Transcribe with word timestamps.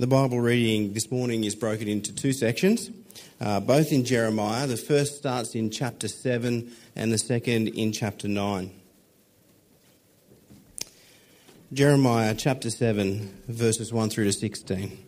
The 0.00 0.06
Bible 0.06 0.40
reading 0.40 0.94
this 0.94 1.10
morning 1.10 1.44
is 1.44 1.54
broken 1.54 1.86
into 1.86 2.14
two 2.14 2.32
sections, 2.32 2.90
uh, 3.38 3.60
both 3.60 3.92
in 3.92 4.06
Jeremiah. 4.06 4.66
The 4.66 4.78
first 4.78 5.18
starts 5.18 5.54
in 5.54 5.68
chapter 5.68 6.08
7 6.08 6.72
and 6.96 7.12
the 7.12 7.18
second 7.18 7.68
in 7.68 7.92
chapter 7.92 8.26
9. 8.26 8.70
Jeremiah 11.74 12.34
chapter 12.34 12.70
7, 12.70 13.42
verses 13.46 13.92
1 13.92 14.08
through 14.08 14.24
to 14.24 14.32
16. 14.32 14.98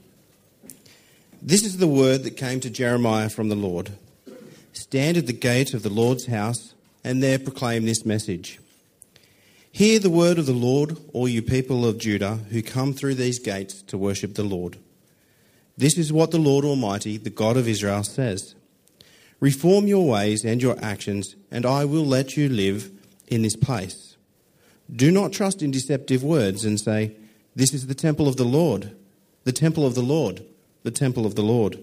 This 1.40 1.64
is 1.64 1.78
the 1.78 1.88
word 1.88 2.24
that 2.24 2.36
came 2.36 2.60
to 2.60 2.68
Jeremiah 2.68 3.30
from 3.30 3.48
the 3.48 3.56
Lord 3.56 3.92
Stand 4.74 5.16
at 5.16 5.26
the 5.26 5.32
gate 5.32 5.72
of 5.72 5.82
the 5.82 5.88
Lord's 5.88 6.26
house 6.26 6.74
and 7.02 7.22
there 7.22 7.38
proclaim 7.38 7.86
this 7.86 8.04
message. 8.04 8.60
Hear 9.74 9.98
the 9.98 10.10
word 10.10 10.38
of 10.38 10.44
the 10.44 10.52
Lord, 10.52 10.98
all 11.14 11.26
you 11.26 11.40
people 11.40 11.86
of 11.86 11.96
Judah 11.96 12.40
who 12.50 12.62
come 12.62 12.92
through 12.92 13.14
these 13.14 13.38
gates 13.38 13.80
to 13.84 13.96
worship 13.96 14.34
the 14.34 14.42
Lord. 14.42 14.76
This 15.78 15.96
is 15.96 16.12
what 16.12 16.30
the 16.30 16.38
Lord 16.38 16.66
Almighty, 16.66 17.16
the 17.16 17.30
God 17.30 17.56
of 17.56 17.66
Israel, 17.66 18.04
says 18.04 18.54
Reform 19.40 19.86
your 19.86 20.06
ways 20.06 20.44
and 20.44 20.60
your 20.60 20.78
actions, 20.84 21.36
and 21.50 21.64
I 21.64 21.86
will 21.86 22.04
let 22.04 22.36
you 22.36 22.50
live 22.50 22.90
in 23.28 23.40
this 23.40 23.56
place. 23.56 24.18
Do 24.94 25.10
not 25.10 25.32
trust 25.32 25.62
in 25.62 25.70
deceptive 25.70 26.22
words 26.22 26.66
and 26.66 26.78
say, 26.78 27.16
This 27.56 27.72
is 27.72 27.86
the 27.86 27.94
temple 27.94 28.28
of 28.28 28.36
the 28.36 28.44
Lord, 28.44 28.94
the 29.44 29.52
temple 29.52 29.86
of 29.86 29.94
the 29.94 30.02
Lord, 30.02 30.44
the 30.82 30.90
temple 30.90 31.24
of 31.24 31.34
the 31.34 31.42
Lord. 31.42 31.78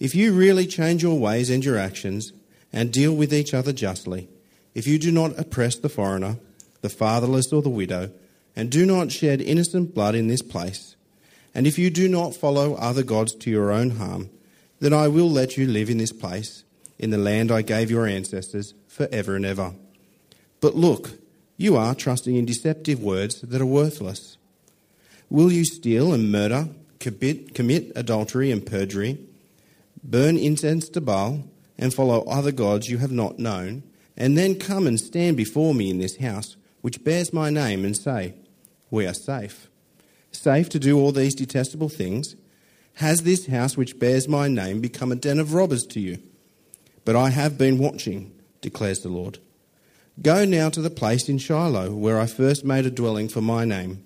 If 0.00 0.14
you 0.14 0.32
really 0.32 0.66
change 0.66 1.02
your 1.02 1.18
ways 1.18 1.50
and 1.50 1.62
your 1.62 1.76
actions 1.76 2.32
and 2.72 2.90
deal 2.90 3.14
with 3.14 3.34
each 3.34 3.52
other 3.52 3.74
justly, 3.74 4.30
if 4.74 4.86
you 4.86 4.98
do 4.98 5.12
not 5.12 5.38
oppress 5.38 5.76
the 5.76 5.90
foreigner, 5.90 6.38
the 6.84 6.90
fatherless, 6.90 7.50
or 7.50 7.62
the 7.62 7.70
widow, 7.70 8.10
and 8.54 8.70
do 8.70 8.84
not 8.84 9.10
shed 9.10 9.40
innocent 9.40 9.94
blood 9.94 10.14
in 10.14 10.28
this 10.28 10.42
place. 10.42 10.96
And 11.54 11.66
if 11.66 11.78
you 11.78 11.88
do 11.88 12.08
not 12.10 12.36
follow 12.36 12.74
other 12.74 13.02
gods 13.02 13.34
to 13.36 13.50
your 13.50 13.72
own 13.72 13.90
harm, 13.92 14.28
then 14.80 14.92
I 14.92 15.08
will 15.08 15.30
let 15.30 15.56
you 15.56 15.66
live 15.66 15.88
in 15.88 15.96
this 15.96 16.12
place, 16.12 16.62
in 16.98 17.08
the 17.08 17.16
land 17.16 17.50
I 17.50 17.62
gave 17.62 17.90
your 17.90 18.06
ancestors, 18.06 18.74
for 18.86 19.08
ever 19.10 19.34
and 19.34 19.46
ever. 19.46 19.72
But 20.60 20.74
look, 20.74 21.12
you 21.56 21.74
are 21.74 21.94
trusting 21.94 22.36
in 22.36 22.44
deceptive 22.44 23.02
words 23.02 23.40
that 23.40 23.62
are 23.62 23.66
worthless. 23.66 24.36
Will 25.30 25.50
you 25.50 25.64
steal 25.64 26.12
and 26.12 26.30
murder, 26.30 26.68
commit, 26.98 27.54
commit 27.54 27.92
adultery 27.96 28.50
and 28.50 28.64
perjury, 28.64 29.18
burn 30.02 30.36
incense 30.36 30.90
to 30.90 31.00
Baal, 31.00 31.44
and 31.78 31.94
follow 31.94 32.24
other 32.24 32.52
gods 32.52 32.90
you 32.90 32.98
have 32.98 33.10
not 33.10 33.38
known, 33.38 33.84
and 34.18 34.36
then 34.36 34.58
come 34.58 34.86
and 34.86 35.00
stand 35.00 35.38
before 35.38 35.72
me 35.74 35.88
in 35.88 35.98
this 35.98 36.18
house? 36.18 36.56
Which 36.84 37.02
bears 37.02 37.32
my 37.32 37.48
name, 37.48 37.82
and 37.82 37.96
say, 37.96 38.34
We 38.90 39.06
are 39.06 39.14
safe. 39.14 39.70
Safe 40.32 40.68
to 40.68 40.78
do 40.78 40.98
all 40.98 41.12
these 41.12 41.34
detestable 41.34 41.88
things? 41.88 42.36
Has 42.96 43.22
this 43.22 43.46
house 43.46 43.74
which 43.74 43.98
bears 43.98 44.28
my 44.28 44.48
name 44.48 44.82
become 44.82 45.10
a 45.10 45.16
den 45.16 45.38
of 45.38 45.54
robbers 45.54 45.86
to 45.86 46.00
you? 46.00 46.18
But 47.06 47.16
I 47.16 47.30
have 47.30 47.56
been 47.56 47.78
watching, 47.78 48.38
declares 48.60 49.00
the 49.00 49.08
Lord. 49.08 49.38
Go 50.20 50.44
now 50.44 50.68
to 50.68 50.82
the 50.82 50.90
place 50.90 51.26
in 51.26 51.38
Shiloh 51.38 51.94
where 51.94 52.20
I 52.20 52.26
first 52.26 52.66
made 52.66 52.84
a 52.84 52.90
dwelling 52.90 53.30
for 53.30 53.40
my 53.40 53.64
name, 53.64 54.04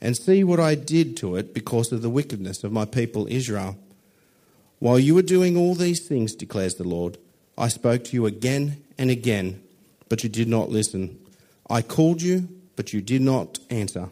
and 0.00 0.16
see 0.16 0.42
what 0.42 0.58
I 0.58 0.74
did 0.74 1.16
to 1.18 1.36
it 1.36 1.54
because 1.54 1.92
of 1.92 2.02
the 2.02 2.10
wickedness 2.10 2.64
of 2.64 2.72
my 2.72 2.86
people 2.86 3.28
Israel. 3.30 3.78
While 4.80 4.98
you 4.98 5.14
were 5.14 5.22
doing 5.22 5.56
all 5.56 5.76
these 5.76 6.04
things, 6.04 6.34
declares 6.34 6.74
the 6.74 6.88
Lord, 6.88 7.18
I 7.56 7.68
spoke 7.68 8.02
to 8.06 8.14
you 8.14 8.26
again 8.26 8.82
and 8.98 9.12
again, 9.12 9.62
but 10.08 10.24
you 10.24 10.28
did 10.28 10.48
not 10.48 10.70
listen. 10.70 11.20
I 11.68 11.82
called 11.82 12.22
you, 12.22 12.48
but 12.76 12.92
you 12.92 13.00
did 13.00 13.22
not 13.22 13.58
answer. 13.70 14.10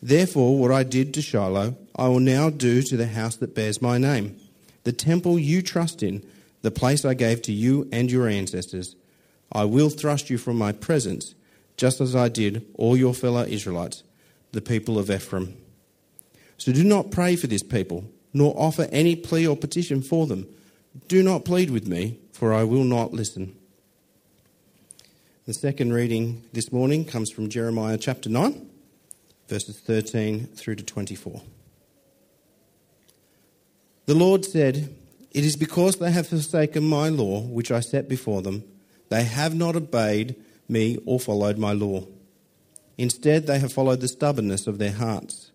Therefore, 0.00 0.58
what 0.58 0.70
I 0.70 0.82
did 0.82 1.14
to 1.14 1.22
Shiloh, 1.22 1.76
I 1.96 2.08
will 2.08 2.20
now 2.20 2.50
do 2.50 2.82
to 2.82 2.96
the 2.96 3.06
house 3.06 3.36
that 3.36 3.54
bears 3.54 3.80
my 3.80 3.98
name, 3.98 4.36
the 4.84 4.92
temple 4.92 5.38
you 5.38 5.62
trust 5.62 6.02
in, 6.02 6.22
the 6.62 6.70
place 6.70 7.04
I 7.04 7.14
gave 7.14 7.42
to 7.42 7.52
you 7.52 7.88
and 7.90 8.10
your 8.10 8.28
ancestors. 8.28 8.96
I 9.52 9.64
will 9.64 9.90
thrust 9.90 10.30
you 10.30 10.38
from 10.38 10.58
my 10.58 10.72
presence, 10.72 11.34
just 11.76 12.00
as 12.00 12.14
I 12.14 12.28
did 12.28 12.66
all 12.74 12.96
your 12.96 13.14
fellow 13.14 13.44
Israelites, 13.44 14.02
the 14.52 14.60
people 14.60 14.98
of 14.98 15.10
Ephraim. 15.10 15.56
So 16.58 16.72
do 16.72 16.84
not 16.84 17.10
pray 17.10 17.36
for 17.36 17.46
this 17.46 17.62
people, 17.62 18.04
nor 18.32 18.54
offer 18.56 18.88
any 18.92 19.16
plea 19.16 19.46
or 19.46 19.56
petition 19.56 20.02
for 20.02 20.26
them. 20.26 20.46
Do 21.08 21.22
not 21.22 21.44
plead 21.44 21.70
with 21.70 21.86
me, 21.86 22.18
for 22.32 22.52
I 22.52 22.64
will 22.64 22.84
not 22.84 23.12
listen. 23.12 23.56
The 25.46 25.52
second 25.52 25.92
reading 25.92 26.42
this 26.54 26.72
morning 26.72 27.04
comes 27.04 27.30
from 27.30 27.50
Jeremiah 27.50 27.98
chapter 27.98 28.30
9, 28.30 28.66
verses 29.46 29.78
13 29.78 30.46
through 30.46 30.76
to 30.76 30.82
24. 30.82 31.42
The 34.06 34.14
Lord 34.14 34.46
said, 34.46 34.96
It 35.32 35.44
is 35.44 35.56
because 35.56 35.96
they 35.96 36.12
have 36.12 36.28
forsaken 36.28 36.84
my 36.84 37.10
law, 37.10 37.42
which 37.42 37.70
I 37.70 37.80
set 37.80 38.08
before 38.08 38.40
them, 38.40 38.64
they 39.10 39.24
have 39.24 39.54
not 39.54 39.76
obeyed 39.76 40.34
me 40.66 40.96
or 41.04 41.20
followed 41.20 41.58
my 41.58 41.72
law. 41.74 42.06
Instead, 42.96 43.46
they 43.46 43.58
have 43.58 43.74
followed 43.74 44.00
the 44.00 44.08
stubbornness 44.08 44.66
of 44.66 44.78
their 44.78 44.92
hearts. 44.92 45.50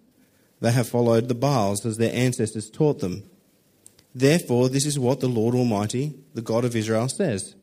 They 0.62 0.72
have 0.72 0.88
followed 0.88 1.30
the 1.30 1.34
Baals 1.34 1.84
as 1.84 1.98
their 1.98 2.14
ancestors 2.14 2.70
taught 2.70 3.00
them. 3.00 3.24
Therefore, 4.14 4.70
this 4.70 4.86
is 4.86 5.00
what 5.00 5.20
the 5.20 5.28
Lord 5.28 5.56
Almighty, 5.56 6.14
the 6.36 6.44
God 6.44 6.64
of 6.64 6.76
Israel, 6.76 7.10
says. 7.10 7.56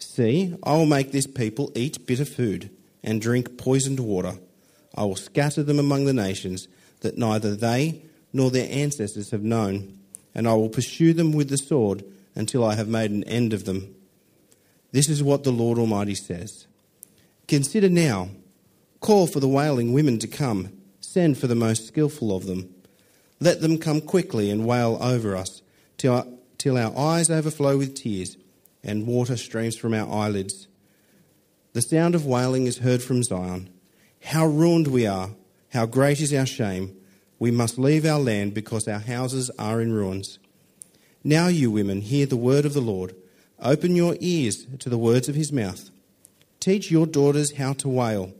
See, 0.00 0.56
I 0.62 0.72
will 0.72 0.86
make 0.86 1.12
this 1.12 1.26
people 1.26 1.70
eat 1.74 2.06
bitter 2.06 2.24
food 2.24 2.70
and 3.02 3.20
drink 3.20 3.56
poisoned 3.56 4.00
water. 4.00 4.38
I 4.94 5.04
will 5.04 5.16
scatter 5.16 5.62
them 5.62 5.78
among 5.78 6.06
the 6.06 6.12
nations 6.12 6.68
that 7.00 7.16
neither 7.16 7.54
they 7.54 8.02
nor 8.32 8.50
their 8.50 8.68
ancestors 8.70 9.30
have 9.30 9.42
known, 9.42 9.98
and 10.34 10.48
I 10.48 10.54
will 10.54 10.68
pursue 10.68 11.12
them 11.12 11.32
with 11.32 11.48
the 11.48 11.58
sword 11.58 12.04
until 12.34 12.64
I 12.64 12.74
have 12.74 12.88
made 12.88 13.10
an 13.10 13.24
end 13.24 13.52
of 13.52 13.64
them. 13.64 13.94
This 14.92 15.08
is 15.08 15.22
what 15.22 15.44
the 15.44 15.52
Lord 15.52 15.78
Almighty 15.78 16.14
says. 16.14 16.66
Consider 17.46 17.88
now, 17.88 18.30
call 19.00 19.26
for 19.26 19.40
the 19.40 19.48
wailing 19.48 19.92
women 19.92 20.18
to 20.20 20.26
come, 20.26 20.72
send 21.00 21.38
for 21.38 21.46
the 21.46 21.54
most 21.54 21.86
skilful 21.86 22.34
of 22.34 22.46
them. 22.46 22.74
Let 23.40 23.60
them 23.60 23.78
come 23.78 24.00
quickly 24.00 24.50
and 24.50 24.66
wail 24.66 24.98
over 25.00 25.36
us 25.36 25.62
till 25.96 26.14
our, 26.14 26.26
till 26.58 26.76
our 26.76 26.96
eyes 26.96 27.30
overflow 27.30 27.78
with 27.78 27.94
tears 27.94 28.36
and 28.82 29.06
water 29.06 29.36
streams 29.36 29.76
from 29.76 29.94
our 29.94 30.10
eyelids. 30.10 30.68
The 31.72 31.82
sound 31.82 32.14
of 32.14 32.26
wailing 32.26 32.66
is 32.66 32.78
heard 32.78 33.02
from 33.02 33.22
Zion. 33.22 33.70
How 34.24 34.46
ruined 34.46 34.88
we 34.88 35.06
are! 35.06 35.30
How 35.72 35.86
great 35.86 36.20
is 36.20 36.34
our 36.34 36.46
shame! 36.46 36.96
We 37.38 37.50
must 37.50 37.78
leave 37.78 38.04
our 38.04 38.18
land 38.18 38.54
because 38.54 38.86
our 38.86 38.98
houses 38.98 39.50
are 39.58 39.80
in 39.80 39.92
ruins. 39.92 40.38
Now, 41.24 41.48
you 41.48 41.70
women, 41.70 42.00
hear 42.00 42.26
the 42.26 42.36
word 42.36 42.64
of 42.64 42.74
the 42.74 42.80
Lord. 42.80 43.14
Open 43.60 43.94
your 43.94 44.16
ears 44.20 44.66
to 44.78 44.88
the 44.88 44.98
words 44.98 45.28
of 45.28 45.34
his 45.34 45.52
mouth. 45.52 45.90
Teach 46.60 46.90
your 46.90 47.06
daughters 47.06 47.56
how 47.56 47.72
to 47.74 47.88
wail. 47.88 48.32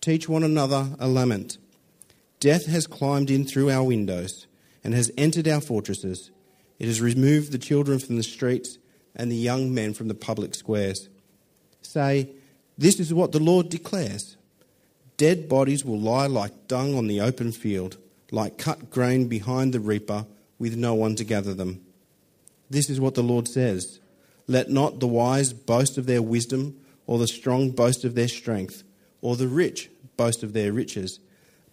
Teach 0.00 0.28
one 0.28 0.44
another 0.44 0.90
a 1.00 1.08
lament. 1.08 1.58
Death 2.38 2.66
has 2.66 2.86
climbed 2.86 3.30
in 3.30 3.44
through 3.44 3.70
our 3.70 3.82
windows 3.82 4.46
and 4.84 4.94
has 4.94 5.10
entered 5.16 5.48
our 5.48 5.60
fortresses. 5.60 6.30
It 6.78 6.86
has 6.86 7.00
removed 7.00 7.50
the 7.50 7.58
children 7.58 7.98
from 7.98 8.16
the 8.16 8.22
streets 8.22 8.78
and 9.16 9.32
the 9.32 9.36
young 9.36 9.74
men 9.74 9.94
from 9.94 10.08
the 10.08 10.14
public 10.14 10.54
squares. 10.54 11.08
Say, 11.82 12.28
This 12.78 13.00
is 13.00 13.12
what 13.12 13.32
the 13.32 13.40
Lord 13.40 13.70
declares 13.70 14.36
Dead 15.16 15.48
bodies 15.48 15.84
will 15.84 15.98
lie 15.98 16.26
like 16.26 16.68
dung 16.68 16.94
on 16.94 17.06
the 17.06 17.22
open 17.22 17.50
field, 17.50 17.96
like 18.30 18.58
cut 18.58 18.90
grain 18.90 19.26
behind 19.28 19.72
the 19.72 19.80
reaper, 19.80 20.26
with 20.58 20.76
no 20.76 20.94
one 20.94 21.16
to 21.16 21.24
gather 21.24 21.54
them. 21.54 21.80
This 22.68 22.90
is 22.90 23.00
what 23.00 23.14
the 23.14 23.22
Lord 23.22 23.48
says 23.48 23.98
Let 24.46 24.70
not 24.70 25.00
the 25.00 25.06
wise 25.06 25.52
boast 25.54 25.96
of 25.96 26.06
their 26.06 26.22
wisdom, 26.22 26.78
or 27.06 27.18
the 27.18 27.26
strong 27.26 27.70
boast 27.70 28.04
of 28.04 28.14
their 28.14 28.28
strength, 28.28 28.82
or 29.22 29.36
the 29.36 29.48
rich 29.48 29.90
boast 30.18 30.42
of 30.42 30.52
their 30.52 30.72
riches. 30.72 31.18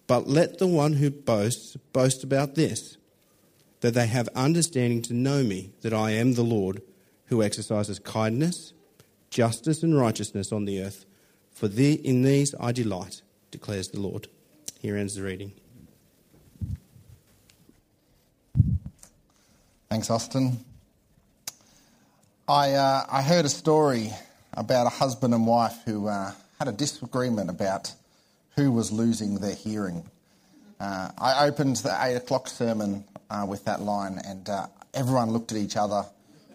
But 0.08 0.28
let 0.28 0.58
the 0.60 0.68
one 0.68 0.94
who 0.94 1.10
boasts 1.10 1.76
boast 1.92 2.24
about 2.24 2.56
this, 2.56 2.98
that 3.82 3.94
they 3.94 4.08
have 4.08 4.30
understanding 4.36 5.02
to 5.04 5.14
know 5.14 5.44
me, 5.44 5.72
that 5.82 5.94
I 5.94 6.12
am 6.12 6.34
the 6.34 6.44
Lord 6.44 6.82
who 7.34 7.42
exercises 7.42 7.98
kindness, 7.98 8.74
justice, 9.32 9.82
and 9.82 10.00
righteousness 10.00 10.52
on 10.52 10.66
the 10.66 10.80
earth. 10.80 11.06
For 11.52 11.68
the, 11.68 11.94
in 12.08 12.22
these 12.22 12.54
I 12.60 12.72
delight, 12.72 13.24
declares 13.50 13.88
the 13.88 14.00
Lord. 14.00 14.28
Here 14.80 14.96
ends 14.96 15.16
the 15.16 15.24
reading. 15.24 15.52
Thanks, 19.90 20.12
Austin. 20.12 20.64
I, 22.48 22.74
uh, 22.74 23.06
I 23.12 23.24
heard 23.24 23.46
a 23.46 23.50
story 23.50 24.12
about 24.54 24.86
a 24.86 24.92
husband 24.92 25.34
and 25.34 25.48
wife 25.48 25.82
who 25.86 26.08
uh, 26.08 26.34
had 26.60 26.68
a 26.68 26.72
disagreement 26.72 27.50
about 27.50 27.92
who 28.56 28.72
was 28.72 28.92
losing 28.92 29.40
their 29.40 29.56
hearing. 29.56 30.08
Uh, 30.80 31.10
I 31.18 31.48
opened 31.48 31.78
the 31.78 31.98
8 32.00 32.14
o'clock 32.14 32.48
sermon 32.48 33.04
uh, 33.32 33.44
with 33.50 33.66
that 33.66 33.82
line, 33.82 34.22
and 34.24 34.48
uh, 34.48 34.68
everyone 34.94 35.32
looked 35.32 35.52
at 35.52 35.58
each 35.58 35.78
other 35.78 36.06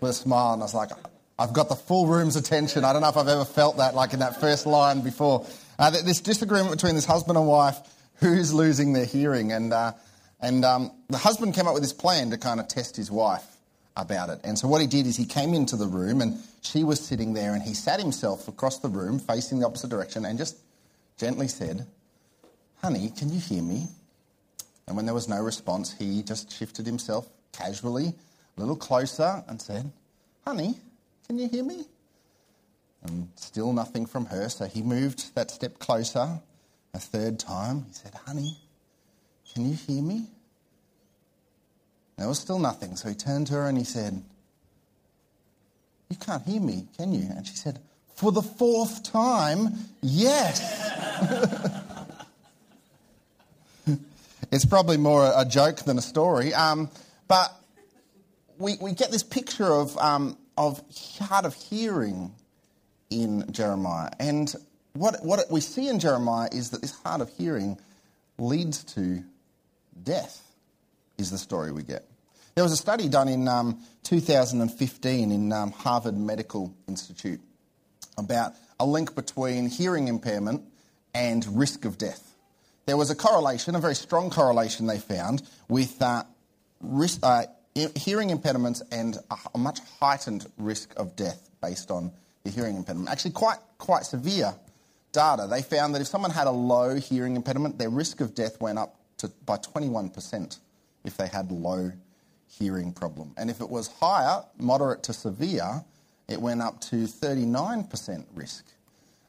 with 0.01 0.11
a 0.13 0.15
smile, 0.15 0.55
and 0.55 0.63
I 0.63 0.65
was 0.65 0.75
like, 0.75 0.91
I've 1.39 1.53
got 1.53 1.69
the 1.69 1.77
full 1.77 2.07
room's 2.07 2.37
attention. 2.37 2.85
I 2.85 2.93
don't 2.93 3.03
know 3.03 3.09
if 3.09 3.17
I've 3.17 3.29
ever 3.29 3.45
felt 3.45 3.77
that, 3.77 3.95
like 3.95 4.13
in 4.13 4.21
that 4.21 4.41
first 4.41 4.67
line 4.67 5.03
before. 5.03 5.47
Uh, 5.79 5.91
this 5.91 6.21
disagreement 6.21 6.73
between 6.73 6.95
this 6.95 7.05
husband 7.05 7.39
and 7.39 7.47
wife, 7.47 7.79
who's 8.17 8.53
losing 8.53 8.93
their 8.93 9.05
hearing, 9.05 9.53
and 9.53 9.73
uh, 9.73 9.93
And 10.41 10.65
um, 10.65 10.93
the 11.09 11.19
husband 11.19 11.55
came 11.55 11.67
up 11.67 11.75
with 11.75 11.83
this 11.83 11.93
plan 11.93 12.31
to 12.31 12.39
kind 12.39 12.61
of 12.61 12.69
test 12.69 12.97
his 12.97 13.11
wife 13.11 13.45
about 13.97 14.31
it. 14.31 14.41
And 14.45 14.59
so 14.59 14.69
what 14.69 14.81
he 14.81 14.87
did 14.87 15.07
is 15.07 15.17
he 15.17 15.27
came 15.27 15.53
into 15.55 15.77
the 15.77 15.87
room 15.87 16.21
and 16.21 16.39
she 16.63 16.85
was 16.85 17.01
sitting 17.01 17.33
there 17.35 17.55
and 17.55 17.63
he 17.63 17.75
sat 17.75 17.99
himself 17.99 18.47
across 18.47 18.79
the 18.79 18.89
room 18.89 19.19
facing 19.19 19.59
the 19.59 19.67
opposite 19.67 19.91
direction 19.91 20.25
and 20.25 20.39
just 20.39 20.57
gently 21.19 21.49
said, 21.49 21.87
Honey, 22.83 23.11
can 23.17 23.33
you 23.33 23.41
hear 23.41 23.63
me? 23.63 23.89
And 24.87 24.97
when 24.97 25.07
there 25.07 25.15
was 25.15 25.29
no 25.29 25.41
response, 25.43 25.93
he 25.99 26.23
just 26.23 26.53
shifted 26.53 26.87
himself 26.87 27.29
casually 27.53 28.15
a 28.59 28.61
little 28.61 28.77
closer 28.77 29.45
and 29.47 29.63
said, 29.63 29.91
Honey, 30.45 30.75
can 31.27 31.39
you 31.39 31.49
hear 31.49 31.63
me? 31.63 31.85
And 33.05 33.29
still 33.37 33.73
nothing 33.73 34.05
from 34.07 34.27
her, 34.27 34.49
so 34.49 34.67
he 34.67 34.83
moved 34.83 35.35
that 35.37 35.51
step 35.51 35.79
closer 35.79 36.41
a 36.93 36.99
third 36.99 37.39
time. 37.39 37.85
He 37.87 37.95
said, 37.95 38.15
Honey, 38.27 38.57
can 39.55 39.69
you 39.69 39.77
hear 39.77 40.03
me? 40.03 40.27
There 42.17 42.27
was 42.27 42.41
still 42.41 42.59
nothing, 42.59 42.97
so 42.97 43.09
he 43.09 43.15
turned 43.15 43.47
to 43.49 43.55
her 43.55 43.69
and 43.69 43.79
he 43.79 43.85
said, 43.85 44.21
You 46.11 46.17
can't 46.17 46.43
hear 46.43 46.61
me, 46.61 46.89
can 46.97 47.13
you? 47.13 47.29
And 47.31 47.47
she 47.47 47.55
said, 47.55 47.79
For 48.17 48.33
the 48.33 48.43
fourth 48.43 49.05
time, 49.05 49.69
yes. 50.03 50.91
it's 54.51 54.65
probably 54.65 54.97
more 54.97 55.33
a 55.37 55.45
joke 55.45 55.77
than 55.85 55.97
a 55.97 56.03
story. 56.03 56.53
Um, 56.53 56.91
but 57.29 57.55
we, 58.59 58.77
we 58.81 58.93
get 58.93 59.11
this 59.11 59.23
picture 59.23 59.67
of, 59.67 59.97
um, 59.99 60.37
of 60.57 60.83
hard 61.21 61.45
of 61.45 61.55
hearing 61.55 62.33
in 63.11 63.51
Jeremiah. 63.51 64.11
And 64.19 64.55
what, 64.93 65.25
what 65.25 65.51
we 65.51 65.61
see 65.61 65.89
in 65.89 65.99
Jeremiah 65.99 66.49
is 66.53 66.71
that 66.71 66.83
this 66.83 66.95
hard 67.03 67.21
of 67.21 67.31
hearing 67.31 67.79
leads 68.39 68.85
to 68.85 69.23
death, 70.03 70.43
is 71.17 71.31
the 71.31 71.39
story 71.39 71.73
we 71.73 71.83
get. 71.83 72.05
There 72.55 72.65
was 72.65 72.73
a 72.73 72.77
study 72.77 73.09
done 73.09 73.29
in 73.29 73.47
um, 73.49 73.81
2015 74.05 75.33
in 75.33 75.53
um, 75.53 75.73
Harvard 75.73 76.17
Medical 76.17 76.75
Institute 76.89 77.41
about 78.17 78.55
a 78.81 78.87
link 78.87 79.15
between 79.15 79.69
hearing 79.69 80.09
impairment 80.09 80.63
and 81.15 81.47
risk 81.57 81.85
of 81.85 81.99
death. 81.99 82.35
There 82.87 82.97
was 82.97 83.11
a 83.11 83.15
correlation, 83.15 83.75
a 83.75 83.81
very 83.81 83.95
strong 83.95 84.31
correlation 84.31 84.87
they 84.87 84.99
found, 84.99 85.43
with 85.69 86.01
uh, 86.01 86.25
risk, 86.81 87.21
uh, 87.23 87.45
hearing 87.95 88.31
impediments 88.31 88.83
and 88.93 89.19
a 89.55 89.59
much 89.59 89.81
heightened 90.01 90.47
risk 90.57 90.93
of 90.97 91.17
death 91.17 91.51
based 91.63 91.91
on 91.91 92.11
the 92.45 92.51
hearing 92.51 92.77
impediment. 92.77 93.11
Actually, 93.11 93.33
quite, 93.33 93.59
quite 93.79 94.05
severe 94.05 94.55
data. 95.13 95.47
They 95.49 95.63
found 95.63 95.95
that 95.95 96.01
if 96.01 96.07
someone 96.07 96.31
had 96.31 96.47
a 96.47 96.53
low 96.53 96.97
hearing 96.97 97.37
impediment, 97.37 97.79
their 97.79 97.91
risk 97.91 98.21
of 98.21 98.35
death 98.35 98.61
went 98.61 98.79
up 98.79 98.97
to, 99.19 99.29
by 99.47 99.57
21% 99.57 100.59
if 101.05 101.17
they 101.17 101.29
had 101.29 101.51
low 101.51 101.93
hearing 102.49 102.93
problem. 102.93 103.33
And 103.37 103.51
if 103.51 103.61
it 103.61 103.69
was 103.69 103.89
higher, 103.89 104.43
moderate 104.59 105.03
to 105.05 105.13
severe, 105.13 105.85
it 106.29 106.41
went 106.41 106.63
up 106.63 106.81
to 106.83 106.97
39% 107.07 108.25
risk, 108.35 108.65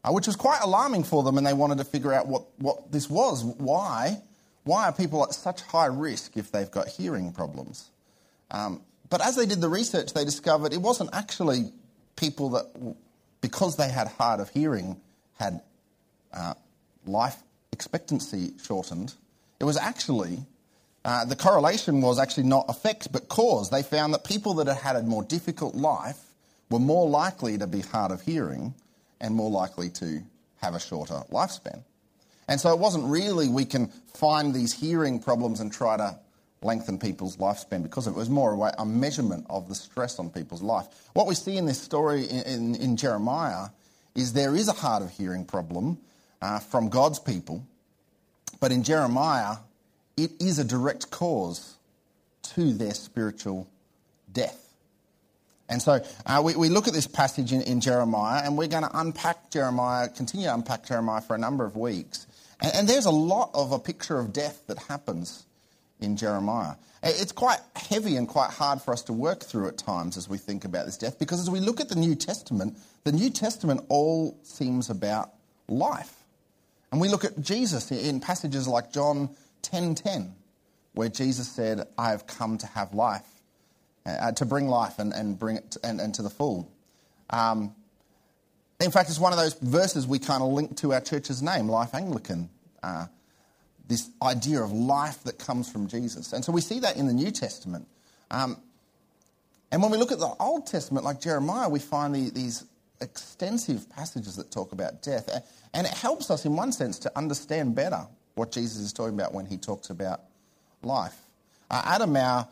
uh, 0.03 0.11
which 0.11 0.27
was 0.27 0.35
quite 0.35 0.61
alarming 0.61 1.03
for 1.03 1.23
them, 1.23 1.37
and 1.37 1.45
they 1.45 1.53
wanted 1.53 1.77
to 1.77 1.83
figure 1.83 2.13
out 2.13 2.27
what, 2.27 2.43
what 2.57 2.91
this 2.91 3.09
was. 3.09 3.43
Why? 3.43 4.21
Why 4.63 4.85
are 4.85 4.91
people 4.91 5.23
at 5.23 5.33
such 5.33 5.61
high 5.61 5.87
risk 5.87 6.37
if 6.37 6.51
they've 6.51 6.69
got 6.69 6.87
hearing 6.87 7.31
problems? 7.31 7.89
Um, 8.51 8.81
but 9.09 9.21
as 9.21 9.35
they 9.35 9.45
did 9.45 9.61
the 9.61 9.69
research, 9.69 10.13
they 10.13 10.25
discovered 10.25 10.73
it 10.73 10.81
wasn't 10.81 11.09
actually 11.13 11.71
people 12.15 12.49
that, 12.51 12.95
because 13.41 13.77
they 13.77 13.89
had 13.89 14.07
hard 14.07 14.39
of 14.39 14.49
hearing, 14.49 14.99
had 15.39 15.61
uh, 16.33 16.53
life 17.05 17.37
expectancy 17.71 18.53
shortened. 18.61 19.13
It 19.59 19.63
was 19.63 19.77
actually, 19.77 20.39
uh, 21.05 21.25
the 21.25 21.35
correlation 21.35 22.01
was 22.01 22.19
actually 22.19 22.43
not 22.43 22.65
effect 22.69 23.11
but 23.11 23.29
cause. 23.29 23.69
They 23.69 23.83
found 23.83 24.13
that 24.13 24.23
people 24.23 24.55
that 24.55 24.67
had 24.67 24.77
had 24.77 24.95
a 24.95 25.03
more 25.03 25.23
difficult 25.23 25.75
life 25.75 26.19
were 26.69 26.79
more 26.79 27.09
likely 27.09 27.57
to 27.57 27.67
be 27.67 27.81
hard 27.81 28.11
of 28.11 28.21
hearing 28.21 28.73
and 29.19 29.33
more 29.33 29.49
likely 29.49 29.89
to 29.89 30.21
have 30.57 30.75
a 30.75 30.79
shorter 30.79 31.21
lifespan. 31.31 31.83
And 32.47 32.59
so 32.59 32.71
it 32.73 32.79
wasn't 32.79 33.05
really 33.05 33.47
we 33.47 33.65
can 33.65 33.87
find 34.13 34.53
these 34.53 34.73
hearing 34.73 35.19
problems 35.19 35.59
and 35.59 35.71
try 35.71 35.97
to 35.97 36.19
lengthen 36.61 36.99
people's 36.99 37.37
lifespan 37.37 37.83
because 37.83 38.07
of 38.07 38.13
it. 38.13 38.17
it 38.17 38.19
was 38.19 38.29
more 38.29 38.71
a, 38.77 38.85
measurement 38.85 39.45
of 39.49 39.69
the 39.69 39.75
stress 39.75 40.19
on 40.19 40.29
people's 40.29 40.61
life. 40.61 40.87
What 41.13 41.27
we 41.27 41.35
see 41.35 41.57
in 41.57 41.65
this 41.65 41.81
story 41.81 42.25
in, 42.25 42.41
in, 42.41 42.75
in 42.75 42.97
Jeremiah 42.97 43.67
is 44.15 44.33
there 44.33 44.55
is 44.55 44.67
a 44.67 44.73
hard 44.73 45.03
of 45.03 45.11
hearing 45.11 45.45
problem 45.45 45.97
uh, 46.41 46.59
from 46.59 46.89
God's 46.89 47.19
people, 47.19 47.63
but 48.59 48.71
in 48.71 48.83
Jeremiah, 48.83 49.57
it 50.17 50.31
is 50.39 50.59
a 50.59 50.65
direct 50.65 51.09
cause 51.11 51.75
to 52.43 52.73
their 52.73 52.93
spiritual 52.93 53.69
death. 54.31 54.65
And 55.69 55.81
so 55.81 56.03
uh, 56.25 56.41
we, 56.43 56.55
we 56.55 56.67
look 56.67 56.87
at 56.87 56.93
this 56.93 57.07
passage 57.07 57.53
in, 57.53 57.61
in 57.61 57.79
Jeremiah, 57.79 58.41
and 58.43 58.57
we're 58.57 58.67
going 58.67 58.83
to 58.83 58.99
unpack 58.99 59.51
Jeremiah, 59.51 60.09
continue 60.09 60.47
to 60.47 60.53
unpack 60.55 60.85
Jeremiah 60.85 61.21
for 61.21 61.35
a 61.35 61.39
number 61.39 61.63
of 61.63 61.77
weeks. 61.77 62.25
And, 62.59 62.73
and 62.73 62.87
there's 62.89 63.05
a 63.05 63.11
lot 63.11 63.51
of 63.53 63.71
a 63.71 63.79
picture 63.79 64.19
of 64.19 64.33
death 64.33 64.63
that 64.67 64.79
happens 64.79 65.45
in 65.99 66.17
Jeremiah. 66.17 66.75
It's 67.01 67.31
quite 67.31 67.59
heavy 67.75 68.17
and 68.17 68.27
quite 68.27 68.51
hard 68.51 68.81
for 68.81 68.93
us 68.93 69.03
to 69.03 69.13
work 69.13 69.43
through 69.43 69.67
at 69.67 69.77
times 69.77 70.17
as 70.17 70.27
we 70.27 70.37
think 70.37 70.65
about 70.65 70.85
this 70.85 70.97
death 70.97 71.17
because 71.17 71.39
as 71.39 71.49
we 71.49 71.59
look 71.59 71.79
at 71.79 71.89
the 71.89 71.95
New 71.95 72.15
Testament, 72.15 72.77
the 73.03 73.11
New 73.11 73.29
Testament 73.29 73.85
all 73.89 74.37
seems 74.43 74.89
about 74.89 75.31
life. 75.67 76.13
And 76.91 76.99
we 76.99 77.07
look 77.07 77.23
at 77.23 77.39
Jesus 77.41 77.91
in 77.91 78.19
passages 78.19 78.67
like 78.67 78.91
John 78.91 79.29
10:10 79.61 80.33
where 80.93 81.09
Jesus 81.09 81.47
said, 81.47 81.87
"I 81.97 82.09
have 82.09 82.27
come 82.27 82.57
to 82.57 82.67
have 82.67 82.93
life, 82.93 83.41
uh, 84.05 84.31
to 84.33 84.45
bring 84.45 84.67
life 84.67 84.99
and, 84.99 85.13
and 85.13 85.37
bring 85.37 85.57
it 85.57 85.71
to, 85.71 85.79
and, 85.83 86.01
and 86.01 86.13
to 86.15 86.21
the 86.21 86.29
full." 86.29 86.69
Um, 87.29 87.75
in 88.79 88.91
fact, 88.91 89.09
it's 89.09 89.19
one 89.19 89.31
of 89.31 89.39
those 89.39 89.53
verses 89.53 90.07
we 90.07 90.19
kind 90.19 90.41
of 90.41 90.51
link 90.51 90.77
to 90.77 90.93
our 90.93 91.01
church's 91.01 91.41
name, 91.41 91.67
Life 91.67 91.93
Anglican. 91.93 92.49
Uh, 92.81 93.07
this 93.89 94.09
idea 94.21 94.61
of 94.61 94.71
life 94.71 95.23
that 95.23 95.39
comes 95.39 95.69
from 95.69 95.87
Jesus. 95.87 96.31
And 96.31 96.45
so 96.45 96.51
we 96.51 96.61
see 96.61 96.79
that 96.79 96.95
in 96.95 97.07
the 97.07 97.13
New 97.13 97.31
Testament. 97.31 97.87
Um, 98.31 98.57
and 99.71 99.81
when 99.81 99.91
we 99.91 99.97
look 99.97 100.11
at 100.11 100.19
the 100.19 100.33
Old 100.39 100.67
Testament, 100.67 101.03
like 101.03 101.19
Jeremiah, 101.19 101.67
we 101.67 101.79
find 101.79 102.13
the, 102.13 102.29
these 102.29 102.63
extensive 103.01 103.89
passages 103.89 104.35
that 104.35 104.51
talk 104.51 104.71
about 104.71 105.01
death. 105.01 105.27
And 105.73 105.87
it 105.87 105.93
helps 105.93 106.29
us, 106.29 106.45
in 106.45 106.55
one 106.55 106.71
sense, 106.71 106.99
to 106.99 107.17
understand 107.17 107.75
better 107.75 108.05
what 108.35 108.51
Jesus 108.51 108.77
is 108.77 108.93
talking 108.93 109.15
about 109.15 109.33
when 109.33 109.47
he 109.47 109.57
talks 109.57 109.89
about 109.89 110.21
life. 110.83 111.17
Uh, 111.71 111.81
Adam, 111.85 112.15
our 112.15 112.47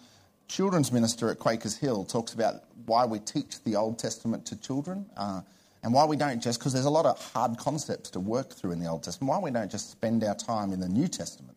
children's 0.47 0.91
minister 0.91 1.29
at 1.29 1.37
Quakers 1.37 1.77
Hill, 1.77 2.03
talks 2.03 2.33
about 2.33 2.63
why 2.87 3.05
we 3.05 3.19
teach 3.19 3.63
the 3.63 3.75
Old 3.75 3.99
Testament 3.99 4.45
to 4.47 4.59
children. 4.59 5.05
Uh, 5.15 5.41
and 5.87 5.93
why 5.93 6.03
we 6.03 6.17
don't 6.17 6.43
just, 6.43 6.59
because 6.59 6.73
there's 6.73 6.83
a 6.83 6.89
lot 6.89 7.05
of 7.05 7.17
hard 7.31 7.57
concepts 7.57 8.09
to 8.09 8.19
work 8.19 8.51
through 8.51 8.73
in 8.73 8.79
the 8.81 8.89
Old 8.89 9.03
Testament, 9.03 9.29
why 9.29 9.39
we 9.39 9.51
don't 9.51 9.71
just 9.71 9.89
spend 9.89 10.21
our 10.21 10.35
time 10.35 10.73
in 10.73 10.81
the 10.81 10.89
New 10.89 11.07
Testament? 11.07 11.55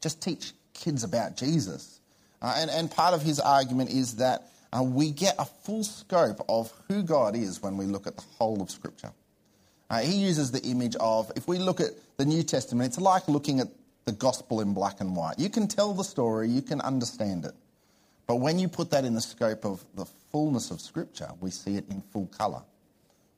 Just 0.00 0.22
teach 0.22 0.54
kids 0.72 1.04
about 1.04 1.36
Jesus. 1.36 2.00
Uh, 2.40 2.54
and, 2.56 2.70
and 2.70 2.90
part 2.90 3.12
of 3.12 3.20
his 3.20 3.38
argument 3.38 3.90
is 3.90 4.16
that 4.16 4.44
uh, 4.72 4.82
we 4.82 5.10
get 5.10 5.34
a 5.38 5.44
full 5.44 5.84
scope 5.84 6.42
of 6.48 6.72
who 6.88 7.02
God 7.02 7.36
is 7.36 7.62
when 7.62 7.76
we 7.76 7.84
look 7.84 8.06
at 8.06 8.16
the 8.16 8.24
whole 8.38 8.62
of 8.62 8.70
Scripture. 8.70 9.12
Uh, 9.90 9.98
he 9.98 10.16
uses 10.16 10.50
the 10.50 10.62
image 10.62 10.96
of, 10.98 11.30
if 11.36 11.46
we 11.46 11.58
look 11.58 11.78
at 11.78 11.90
the 12.16 12.24
New 12.24 12.42
Testament, 12.44 12.88
it's 12.88 12.98
like 12.98 13.28
looking 13.28 13.60
at 13.60 13.68
the 14.06 14.12
gospel 14.12 14.62
in 14.62 14.72
black 14.72 15.02
and 15.02 15.14
white. 15.14 15.38
You 15.38 15.50
can 15.50 15.68
tell 15.68 15.92
the 15.92 16.02
story, 16.02 16.48
you 16.48 16.62
can 16.62 16.80
understand 16.80 17.44
it. 17.44 17.52
But 18.26 18.36
when 18.36 18.58
you 18.58 18.68
put 18.68 18.90
that 18.92 19.04
in 19.04 19.12
the 19.12 19.20
scope 19.20 19.66
of 19.66 19.84
the 19.94 20.06
fullness 20.32 20.70
of 20.70 20.80
Scripture, 20.80 21.28
we 21.42 21.50
see 21.50 21.76
it 21.76 21.84
in 21.90 22.00
full 22.00 22.28
colour. 22.28 22.62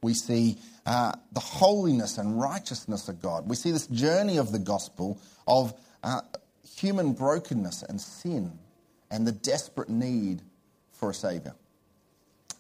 We 0.03 0.15
see 0.15 0.59
uh, 0.87 1.13
the 1.33 1.41
holiness 1.41 2.19
and 2.19 2.41
righteousness 2.41 3.09
of 3.09 3.21
God. 3.21 3.49
We 3.49 3.57
see 3.57 3.71
this 3.71 3.87
journey 3.89 4.37
of 4.39 4.53
the 4.53 4.59
gospel 4.59 5.21
of 5.47 5.75
uh, 6.03 6.21
human 6.77 7.13
brokenness 7.13 7.83
and 7.83 8.01
sin 8.01 8.59
and 9.11 9.27
the 9.27 9.33
desperate 9.33 9.89
need 9.89 10.43
for 10.93 11.11
a 11.11 11.15
Saviour. 11.15 11.55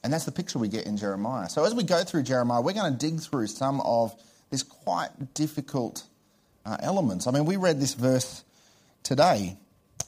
And 0.02 0.12
that's 0.12 0.24
the 0.24 0.32
picture 0.32 0.58
we 0.58 0.68
get 0.68 0.86
in 0.86 0.96
Jeremiah. 0.96 1.48
So 1.48 1.64
as 1.64 1.74
we 1.74 1.82
go 1.82 2.04
through 2.04 2.22
Jeremiah, 2.22 2.60
we're 2.60 2.72
going 2.72 2.92
to 2.92 2.98
dig 2.98 3.20
through 3.20 3.48
some 3.48 3.80
of 3.80 4.14
these 4.50 4.62
quite 4.62 5.34
difficult 5.34 6.04
uh, 6.64 6.76
elements. 6.80 7.26
I 7.26 7.30
mean, 7.30 7.44
we 7.44 7.56
read 7.56 7.80
this 7.80 7.94
verse 7.94 8.44
today 9.02 9.56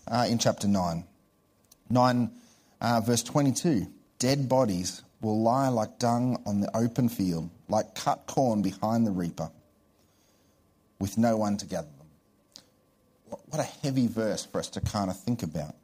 uh, 0.09 0.27
in 0.29 0.39
chapter 0.39 0.69
9. 0.69 1.05
9, 1.91 2.31
uh, 2.81 3.01
verse 3.01 3.23
22. 3.23 3.87
Dead 4.19 4.49
bodies 4.49 5.03
will 5.21 5.43
lie 5.43 5.69
like 5.69 5.99
dung 5.99 6.43
on 6.47 6.61
the 6.61 6.77
open 6.77 7.09
field, 7.09 7.51
like 7.69 7.95
cut 7.95 8.27
corn 8.27 8.63
behind 8.63 9.07
the 9.07 9.11
reaper, 9.11 9.51
with 10.99 11.19
no 11.19 11.37
one 11.37 11.57
to 11.59 11.67
gather 11.67 11.89
them. 11.99 12.07
What 13.47 13.61
a 13.61 13.87
heavy 13.87 14.07
verse 14.07 14.45
for 14.45 14.59
us 14.59 14.69
to 14.71 14.81
kind 14.81 15.11
of 15.11 15.19
think 15.21 15.43
about. 15.43 15.75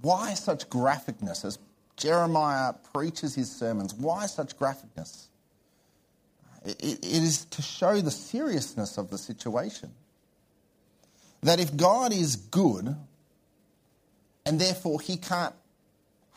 Why 0.00 0.34
such 0.34 0.68
graphicness 0.70 1.44
as 1.44 1.58
Jeremiah 1.96 2.74
preaches 2.92 3.34
his 3.34 3.50
sermons? 3.50 3.94
Why 3.94 4.26
such 4.26 4.56
graphicness? 4.56 5.26
it 6.66 7.04
is 7.04 7.44
to 7.46 7.62
show 7.62 8.00
the 8.00 8.10
seriousness 8.10 8.98
of 8.98 9.10
the 9.10 9.18
situation. 9.18 9.90
that 11.42 11.60
if 11.60 11.76
God 11.76 12.12
is 12.12 12.36
good, 12.36 12.96
and 14.44 14.60
therefore 14.60 15.00
he 15.00 15.16
can't 15.16 15.54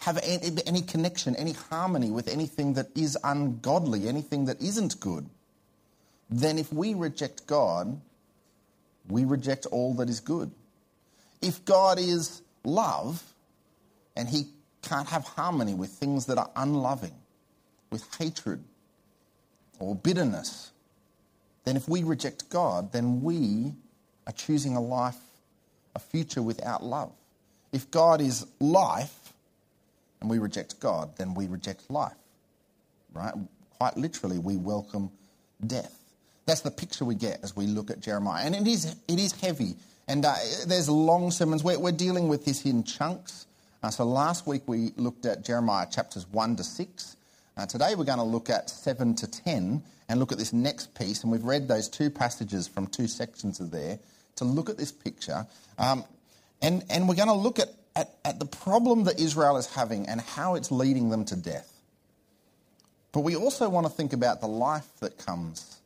have 0.01 0.20
any, 0.24 0.82
connection, 0.82 1.36
any 1.36 1.51
harmony 1.51 2.10
with 2.10 2.27
anything 2.29 2.74
that 2.74 2.88
is 2.96 3.18
ungodly, 3.24 4.08
anything 4.08 4.46
that 4.46 4.62
isn't 4.62 5.00
good, 5.00 5.29
then 6.29 6.58
if 6.58 6.72
we 6.72 6.94
reject 6.94 7.46
God, 7.48 8.00
we 9.10 9.25
reject 9.25 9.65
all 9.65 9.94
that 9.96 10.10
is 10.10 10.20
good. 10.20 10.51
If 11.41 11.65
God 11.65 12.00
is 12.00 12.41
love 12.63 13.24
and 14.15 14.29
he 14.29 14.48
can't 14.82 15.10
have 15.10 15.24
harmony 15.24 15.74
with 15.74 15.89
things 15.89 16.27
that 16.27 16.38
are 16.38 16.50
unloving, 16.56 17.15
with 17.89 18.06
hatred 18.18 18.63
or 19.79 19.96
bitterness, 19.96 20.72
then 21.65 21.75
if 21.75 21.89
we 21.89 22.03
reject 22.03 22.50
God, 22.50 22.94
then 22.94 23.22
we 23.22 23.74
are 24.27 24.34
choosing 24.34 24.75
a 24.75 24.82
life, 24.82 25.20
a 25.96 26.00
future 26.00 26.41
without 26.41 26.84
love. 26.84 27.12
If 27.72 27.91
God 27.91 28.22
is 28.22 28.46
life 28.60 29.19
and 30.22 30.30
we 30.30 30.40
reject 30.40 30.80
God, 30.80 31.16
then 31.18 31.34
we 31.34 31.48
reject 31.48 31.90
life. 31.90 32.14
Right? 33.14 33.34
Quite 33.78 33.98
literally, 33.98 34.38
we 34.38 34.58
welcome 34.58 35.12
death. 35.66 35.96
That's 36.46 36.62
the 36.62 36.72
picture 36.72 37.06
we 37.06 37.16
get 37.16 37.40
as 37.44 37.56
we 37.56 37.68
look 37.68 37.92
at 37.92 38.00
Jeremiah. 38.00 38.44
And 38.46 38.56
it 38.56 38.68
is, 38.68 38.96
it 39.08 39.20
is 39.20 39.34
heavy. 39.40 39.76
And 40.08 40.26
uh, 40.26 40.34
there's 40.66 40.90
long 40.90 41.32
sermons. 41.32 41.64
We're, 41.64 41.80
we're, 41.80 41.92
dealing 41.92 42.28
with 42.28 42.46
this 42.46 42.66
in 42.66 42.84
chunks. 42.84 43.46
Uh, 43.84 43.92
so 43.92 44.04
last 44.04 44.48
week 44.48 44.64
we 44.66 44.92
looked 44.98 45.26
at 45.26 45.46
Jeremiah 45.46 45.86
chapters 45.90 46.28
1 46.28 46.56
to 46.56 46.64
6. 46.64 47.16
Uh, 47.56 47.66
today 47.68 47.94
we're 47.96 48.06
going 48.06 48.18
to 48.18 48.24
look 48.24 48.50
at 48.50 48.70
7 48.70 49.14
to 49.16 49.28
10 49.28 49.84
and 50.10 50.20
look 50.20 50.32
at 50.32 50.40
this 50.40 50.52
next 50.52 50.96
piece. 50.96 51.22
And 51.22 51.32
we've 51.32 51.44
read 51.44 51.68
those 51.68 51.88
two 51.88 52.10
passages 52.10 52.68
from 52.68 52.88
two 52.88 53.08
sections 53.08 53.60
of 53.60 53.70
there 53.70 54.00
to 54.38 54.46
look 54.46 54.70
at 54.70 54.78
this 54.78 54.92
picture. 54.92 55.46
Um, 55.78 56.04
and, 56.62 56.84
and 56.90 57.08
we're 57.08 57.16
going 57.16 57.28
to 57.28 57.34
look 57.36 57.60
at, 57.60 57.70
at, 58.00 58.15
at 58.24 58.39
the 58.39 58.46
problem 58.46 59.03
that 59.03 59.20
Israel 59.20 59.58
is 59.58 59.68
having 59.68 60.08
and 60.08 60.22
how 60.22 60.56
it's 60.56 60.72
leading 60.72 61.10
them 61.10 61.25
to 61.25 61.36
death. 61.36 61.70
But 63.12 63.22
we 63.22 63.36
also 63.36 63.68
want 63.68 63.88
to 63.88 63.91
think 63.91 64.13
about 64.13 64.39
the 64.39 64.48
life 64.48 64.88
that 65.01 65.18
comes 65.18 65.79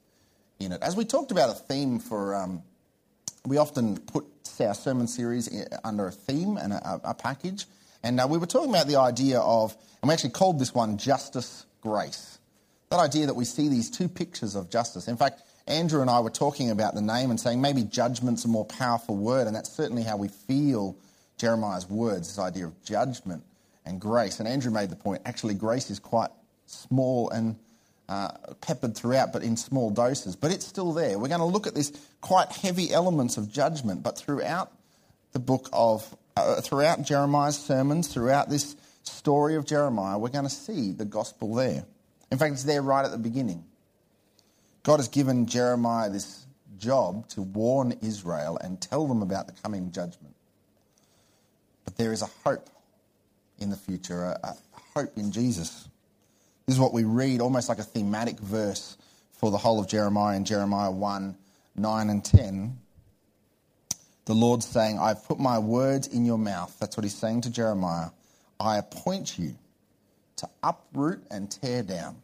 in 0.59 0.71
it. 0.71 0.81
As 0.81 0.95
we 0.95 1.05
talked 1.05 1.31
about 1.31 1.49
a 1.49 1.53
theme 1.53 1.99
for, 1.99 2.35
um, 2.35 2.61
we 3.45 3.57
often 3.57 3.97
put 3.97 4.25
our 4.59 4.75
sermon 4.75 5.07
series 5.07 5.49
under 5.83 6.07
a 6.07 6.11
theme 6.11 6.57
and 6.57 6.73
a, 6.73 7.01
a 7.03 7.13
package. 7.15 7.65
And 8.03 8.19
uh, 8.19 8.27
we 8.29 8.37
were 8.37 8.45
talking 8.45 8.69
about 8.69 8.87
the 8.87 8.97
idea 8.97 9.39
of, 9.39 9.75
and 10.01 10.09
we 10.09 10.13
actually 10.13 10.29
called 10.31 10.59
this 10.59 10.75
one 10.75 10.97
Justice 10.97 11.65
Grace. 11.81 12.37
That 12.89 12.99
idea 12.99 13.25
that 13.25 13.33
we 13.33 13.45
see 13.45 13.69
these 13.69 13.89
two 13.89 14.07
pictures 14.07 14.53
of 14.55 14.69
justice. 14.69 15.07
In 15.07 15.17
fact, 15.17 15.41
Andrew 15.65 16.01
and 16.01 16.09
I 16.09 16.19
were 16.19 16.29
talking 16.29 16.69
about 16.69 16.93
the 16.93 17.01
name 17.01 17.31
and 17.31 17.39
saying 17.39 17.61
maybe 17.61 17.83
judgment's 17.83 18.45
a 18.45 18.49
more 18.49 18.65
powerful 18.65 19.15
word, 19.15 19.47
and 19.47 19.55
that's 19.55 19.71
certainly 19.71 20.03
how 20.03 20.17
we 20.17 20.27
feel 20.27 20.95
Jeremiah's 21.37 21.89
words, 21.89 22.27
this 22.27 22.39
idea 22.39 22.65
of 22.65 22.83
judgment 22.83 23.43
and 23.85 23.99
grace. 23.99 24.39
And 24.39 24.47
Andrew 24.47 24.71
made 24.71 24.89
the 24.89 24.95
point 24.95 25.21
actually, 25.25 25.53
grace 25.55 25.89
is 25.89 25.99
quite 25.99 26.31
small 26.65 27.29
and 27.29 27.57
uh, 28.09 28.29
peppered 28.61 28.95
throughout, 28.95 29.33
but 29.33 29.43
in 29.43 29.57
small 29.57 29.89
doses. 29.89 30.35
But 30.35 30.51
it's 30.51 30.65
still 30.65 30.93
there. 30.93 31.17
We're 31.17 31.29
going 31.29 31.39
to 31.39 31.45
look 31.45 31.67
at 31.67 31.75
this 31.75 31.91
quite 32.21 32.51
heavy 32.51 32.91
elements 32.91 33.37
of 33.37 33.51
judgment, 33.51 34.03
but 34.03 34.17
throughout 34.17 34.71
the 35.31 35.39
book 35.39 35.69
of, 35.73 36.15
uh, 36.37 36.61
throughout 36.61 37.01
Jeremiah's 37.03 37.57
sermons, 37.57 38.07
throughout 38.07 38.49
this 38.49 38.75
story 39.03 39.55
of 39.55 39.65
Jeremiah, 39.65 40.17
we're 40.17 40.29
going 40.29 40.45
to 40.45 40.49
see 40.49 40.91
the 40.91 41.05
gospel 41.05 41.55
there. 41.55 41.85
In 42.31 42.37
fact, 42.37 42.53
it's 42.53 42.63
there 42.63 42.81
right 42.81 43.05
at 43.05 43.11
the 43.11 43.17
beginning. 43.17 43.63
God 44.83 44.97
has 44.97 45.07
given 45.07 45.45
Jeremiah 45.45 46.09
this 46.09 46.45
job 46.77 47.27
to 47.29 47.41
warn 47.41 47.93
Israel 48.01 48.57
and 48.61 48.81
tell 48.81 49.07
them 49.07 49.21
about 49.21 49.47
the 49.47 49.53
coming 49.63 49.91
judgment. 49.91 50.32
But 51.85 51.97
there 51.97 52.13
is 52.13 52.21
a 52.21 52.29
hope 52.43 52.69
in 53.59 53.69
the 53.69 53.75
future, 53.75 54.23
a, 54.23 54.39
a 54.43 54.55
hope 54.95 55.17
in 55.17 55.31
Jesus. 55.31 55.87
This 56.65 56.75
is 56.75 56.79
what 56.79 56.93
we 56.93 57.03
read 57.03 57.41
almost 57.41 57.69
like 57.69 57.79
a 57.79 57.83
thematic 57.83 58.39
verse 58.39 58.97
for 59.33 59.51
the 59.51 59.57
whole 59.57 59.79
of 59.79 59.87
Jeremiah 59.87 60.37
in 60.37 60.45
Jeremiah 60.45 60.91
1 60.91 61.35
9 61.75 62.09
and 62.09 62.23
10. 62.23 62.77
The 64.25 64.33
Lord's 64.33 64.65
saying, 64.65 64.99
I've 64.99 65.25
put 65.25 65.39
my 65.39 65.59
words 65.59 66.07
in 66.07 66.23
your 66.23 66.37
mouth. 66.37 66.75
That's 66.79 66.95
what 66.95 67.03
he's 67.03 67.15
saying 67.15 67.41
to 67.41 67.49
Jeremiah. 67.49 68.09
I 68.59 68.77
appoint 68.77 69.37
you 69.37 69.55
to 70.37 70.47
uproot 70.61 71.23
and 71.29 71.51
tear 71.51 71.83
down. 71.83 72.17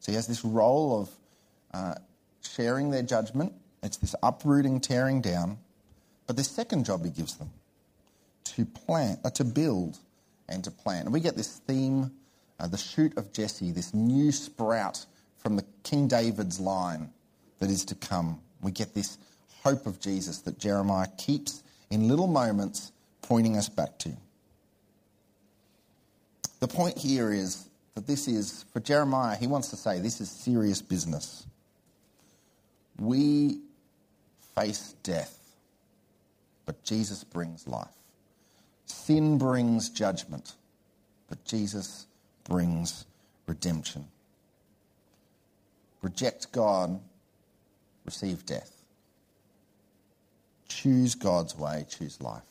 So 0.00 0.10
he 0.10 0.16
has 0.16 0.26
this 0.26 0.44
role 0.44 1.02
of 1.02 1.10
uh, 1.74 1.94
sharing 2.42 2.90
their 2.90 3.02
judgment. 3.02 3.52
It's 3.82 3.98
this 3.98 4.14
uprooting, 4.22 4.80
tearing 4.80 5.20
down. 5.20 5.58
But 6.26 6.36
the 6.36 6.44
second 6.44 6.84
job 6.84 7.04
he 7.04 7.10
gives 7.10 7.36
them 7.36 7.50
to 8.58 8.64
plant, 8.66 9.20
uh, 9.24 9.30
to 9.30 9.44
build 9.44 9.98
and 10.48 10.64
to 10.64 10.70
plant. 10.70 11.04
And 11.04 11.12
we 11.12 11.20
get 11.20 11.36
this 11.36 11.58
theme 11.58 12.10
uh, 12.58 12.66
the 12.66 12.76
shoot 12.76 13.16
of 13.16 13.32
Jesse, 13.32 13.70
this 13.70 13.94
new 13.94 14.32
sprout 14.32 15.06
from 15.38 15.54
the 15.54 15.64
King 15.84 16.08
David's 16.08 16.58
line 16.58 17.08
that 17.60 17.70
is 17.70 17.84
to 17.84 17.94
come. 17.94 18.40
We 18.60 18.72
get 18.72 18.94
this 18.94 19.16
hope 19.62 19.86
of 19.86 20.00
Jesus 20.00 20.38
that 20.38 20.58
Jeremiah 20.58 21.06
keeps 21.18 21.62
in 21.90 22.08
little 22.08 22.26
moments 22.26 22.90
pointing 23.22 23.56
us 23.56 23.68
back 23.68 23.96
to. 24.00 24.10
The 26.58 26.66
point 26.66 26.98
here 26.98 27.32
is 27.32 27.68
that 27.94 28.08
this 28.08 28.26
is, 28.26 28.64
for 28.72 28.80
Jeremiah, 28.80 29.36
he 29.36 29.46
wants 29.46 29.68
to 29.68 29.76
say 29.76 30.00
this 30.00 30.20
is 30.20 30.28
serious 30.28 30.82
business. 30.82 31.46
We 32.98 33.60
face 34.56 34.96
death, 35.04 35.38
but 36.66 36.82
Jesus 36.82 37.22
brings 37.22 37.68
life. 37.68 37.97
Sin 38.88 39.38
brings 39.38 39.90
judgment, 39.90 40.54
but 41.28 41.44
Jesus 41.44 42.06
brings 42.44 43.04
redemption. 43.46 44.06
Reject 46.02 46.50
God, 46.52 47.00
receive 48.04 48.46
death. 48.46 48.72
Choose 50.68 51.14
God's 51.14 51.56
way, 51.56 51.86
choose 51.88 52.20
life. 52.20 52.42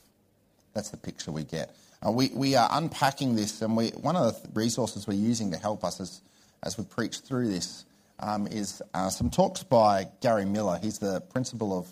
That's 0.74 0.90
the 0.90 0.96
picture 0.96 1.32
we 1.32 1.44
get. 1.44 1.74
Uh, 2.06 2.12
we, 2.12 2.30
we 2.34 2.54
are 2.54 2.68
unpacking 2.72 3.34
this, 3.34 3.62
and 3.62 3.76
we, 3.76 3.88
one 3.90 4.16
of 4.16 4.40
the 4.42 4.48
resources 4.54 5.06
we're 5.06 5.14
using 5.14 5.50
to 5.50 5.56
help 5.56 5.84
us 5.84 6.00
as, 6.00 6.20
as 6.62 6.78
we 6.78 6.84
preach 6.84 7.18
through 7.18 7.48
this 7.48 7.84
um, 8.20 8.46
is 8.46 8.82
uh, 8.94 9.08
some 9.08 9.30
talks 9.30 9.62
by 9.62 10.06
Gary 10.20 10.44
Millar. 10.44 10.78
He's 10.80 10.98
the 10.98 11.20
principal 11.20 11.76
of 11.76 11.88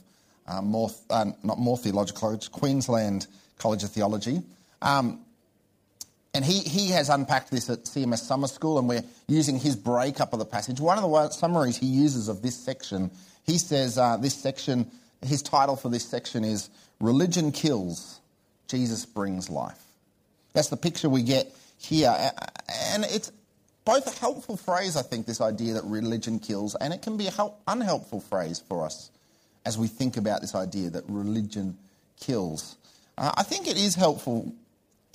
uh, 0.47 0.63
Moore, 0.63 0.91
uh, 1.11 1.27
not 1.43 1.59
Moore 1.59 1.79
Theological 1.79 2.39
Queensland 2.53 3.27
College 3.59 3.85
of 3.85 3.91
Theology. 3.91 4.43
Um, 4.83 5.21
and 6.35 6.45
he, 6.45 6.61
he 6.61 6.91
has 6.91 7.09
unpacked 7.09 7.51
this 7.51 7.71
at 7.71 7.85
CMS 7.85 8.19
Summer 8.19 8.47
School, 8.47 8.79
and 8.79 8.89
we're 8.89 9.05
using 9.27 9.59
his 9.59 9.75
breakup 9.75 10.33
of 10.35 10.39
the 10.39 10.45
passage. 10.45 10.81
One 10.81 10.99
of 10.99 11.11
the 11.11 11.31
summaries 11.31 11.79
he 11.79 11.87
uses 11.87 12.29
of 12.29 12.43
this 12.43 12.57
section, 12.57 13.11
he 13.47 13.57
says 13.57 13.97
uh, 13.97 14.19
this 14.19 14.35
section, 14.35 14.91
his 15.23 15.41
title 15.43 15.77
for 15.77 15.89
this 15.89 16.05
section 16.05 16.45
is 16.45 16.69
Religion 17.01 17.53
Kills, 17.53 18.21
Jesus 18.69 19.07
Brings 19.07 19.49
Life. 19.49 19.83
That's 20.53 20.69
the 20.69 20.77
picture 20.77 21.09
we 21.09 21.23
get 21.23 21.55
here. 21.79 22.15
And 22.93 23.05
it's 23.05 23.33
both 23.87 24.07
a 24.07 24.21
helpful 24.21 24.57
phrase, 24.57 24.97
I 24.97 25.03
think, 25.03 25.25
this 25.25 25.41
idea 25.41 25.75
that 25.75 25.85
religion 25.85 26.39
kills, 26.39 26.75
and 26.75 26.93
it 26.93 27.03
can 27.03 27.17
be 27.17 27.29
a 27.29 27.31
help, 27.31 27.63
unhelpful 27.67 28.21
phrase 28.21 28.63
for 28.69 28.85
us 28.85 29.11
as 29.65 29.79
we 29.79 29.87
think 29.87 30.17
about 30.17 30.41
this 30.41 30.55
idea 30.55 30.91
that 30.91 31.05
religion 31.09 31.79
kills. 32.21 32.77
Uh, 33.19 33.33
I 33.37 33.43
think 33.43 33.67
it 33.67 33.77
is 33.77 33.95
helpful 33.95 34.55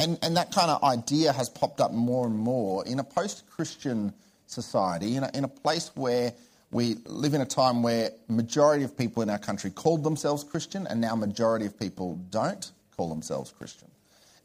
and, 0.02 0.18
and 0.24 0.36
that 0.38 0.52
kind 0.52 0.72
of 0.72 0.84
idea 0.84 1.32
has 1.32 1.48
popped 1.48 1.80
up 1.80 1.92
more 1.92 2.26
and 2.26 2.36
more 2.36 2.86
in 2.88 3.00
a 3.00 3.04
post 3.04 3.44
Christian 3.48 4.14
society, 4.48 5.16
in 5.16 5.24
a, 5.24 5.30
in 5.36 5.44
a 5.44 5.48
place 5.48 5.92
where 5.94 6.34
we 6.72 6.96
live 7.06 7.36
in 7.36 7.42
a 7.42 7.46
time 7.46 7.84
where 7.84 8.10
majority 8.28 8.84
of 8.84 8.98
people 8.98 9.22
in 9.22 9.30
our 9.30 9.38
country 9.38 9.70
called 9.70 10.04
themselves 10.04 10.44
Christian, 10.44 10.88
and 10.88 11.00
now 11.00 11.16
majority 11.16 11.68
of 11.68 11.78
people 11.78 12.16
don't 12.32 12.72
call 12.98 13.10
themselves 13.10 13.52
Christian. 13.52 13.90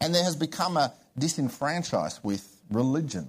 And 0.00 0.14
there 0.14 0.25
has 0.25 0.36
become 0.36 0.76
a 0.76 0.92
disenfranchised 1.18 2.20
with 2.22 2.60
religion. 2.70 3.26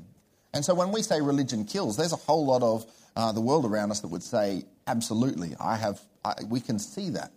And 0.53 0.65
so 0.65 0.75
when 0.75 0.91
we 0.91 1.03
say 1.03 1.21
religion 1.21 1.63
kills, 1.63 1.95
there's 1.95 2.11
a 2.11 2.17
whole 2.17 2.45
lot 2.45 2.61
of 2.61 2.85
uh, 3.15 3.31
the 3.31 3.41
world 3.41 3.63
around 3.63 3.91
us 3.91 4.01
that 4.01 4.09
would 4.09 4.23
say, 4.23 4.65
absolutely, 4.85 5.55
I 5.61 5.77
have, 5.77 6.01
I, 6.25 6.33
we 6.49 6.59
can 6.59 6.77
see 6.77 7.11
that. 7.11 7.31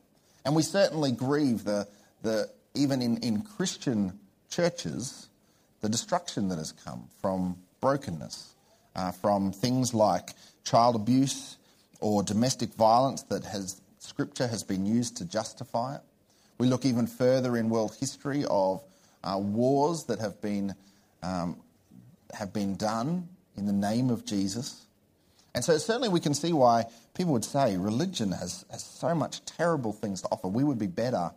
And 0.44 0.56
we 0.56 0.62
certainly 0.62 1.12
grieve 1.12 1.62
the, 1.62 1.86
the 2.22 2.50
even 2.74 3.02
in, 3.02 3.16
in 3.18 3.42
Christian 3.42 4.18
churches 4.50 5.28
the 5.80 5.88
destruction 5.88 6.48
that 6.48 6.58
has 6.58 6.72
come 6.72 7.08
from 7.20 7.56
brokenness, 7.80 8.54
uh, 8.94 9.12
from 9.12 9.52
things 9.52 9.94
like 9.94 10.30
child 10.64 10.94
abuse 10.94 11.56
or 12.00 12.22
domestic 12.22 12.74
violence 12.74 13.22
that 13.24 13.44
has 13.44 13.80
scripture 13.98 14.46
has 14.46 14.62
been 14.62 14.86
used 14.86 15.16
to 15.18 15.24
justify 15.24 15.96
it. 15.96 16.02
We 16.58 16.66
look 16.66 16.84
even 16.84 17.06
further 17.06 17.56
in 17.56 17.70
world 17.70 17.96
history 17.98 18.44
of 18.48 18.82
uh, 19.24 19.38
wars 19.38 20.04
that 20.04 20.18
have 20.18 20.40
been 20.40 20.74
um, 21.22 21.56
have 22.32 22.52
been 22.52 22.76
done 22.76 23.28
in 23.56 23.66
the 23.66 23.72
name 23.72 24.10
of 24.10 24.24
Jesus. 24.24 24.86
And 25.54 25.64
so 25.64 25.76
certainly 25.78 26.08
we 26.08 26.20
can 26.20 26.34
see 26.34 26.52
why 26.52 26.84
people 27.14 27.32
would 27.32 27.44
say 27.44 27.76
religion 27.76 28.32
has, 28.32 28.64
has 28.70 28.84
so 28.84 29.14
much 29.14 29.44
terrible 29.44 29.92
things 29.92 30.22
to 30.22 30.28
offer. 30.28 30.48
We 30.48 30.62
would 30.62 30.78
be 30.78 30.86
better 30.86 31.32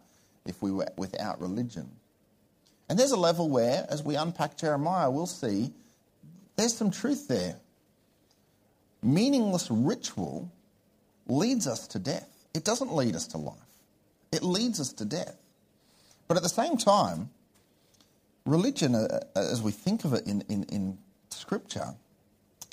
if 0.46 0.62
we 0.62 0.72
were 0.72 0.88
without 0.98 1.40
religion. 1.40 1.90
And 2.90 3.00
there's 3.00 3.12
a 3.12 3.20
level 3.20 3.50
where, 3.50 3.86
as 3.90 4.04
we 4.04 4.16
unpack 4.16 4.58
Jeremiah, 4.58 5.10
we'll 5.10 5.26
see 5.26 5.72
there's 6.56 6.76
some 6.76 6.92
truth 6.92 7.28
there. 7.28 7.56
Meaningless 9.02 9.70
ritual 9.72 10.52
leads 11.28 11.68
us 11.68 11.88
to 11.88 12.00
death. 12.00 12.30
It 12.54 12.64
doesn't 12.64 12.94
lead 12.94 13.16
us 13.16 13.28
to 13.28 13.38
life, 13.38 13.58
it 14.32 14.44
leads 14.44 14.80
us 14.80 14.94
to 14.94 15.06
death. 15.06 15.38
But 16.28 16.38
at 16.38 16.44
the 16.44 16.50
same 16.50 16.78
time, 16.78 17.30
religion, 18.46 18.96
uh, 18.96 19.20
uh, 19.36 19.40
as 19.40 19.62
we 19.62 19.72
think 19.72 20.06
of 20.06 20.14
it 20.14 20.26
in, 20.26 20.44
in, 20.50 20.64
in 20.64 20.98
Scripture, 21.30 21.96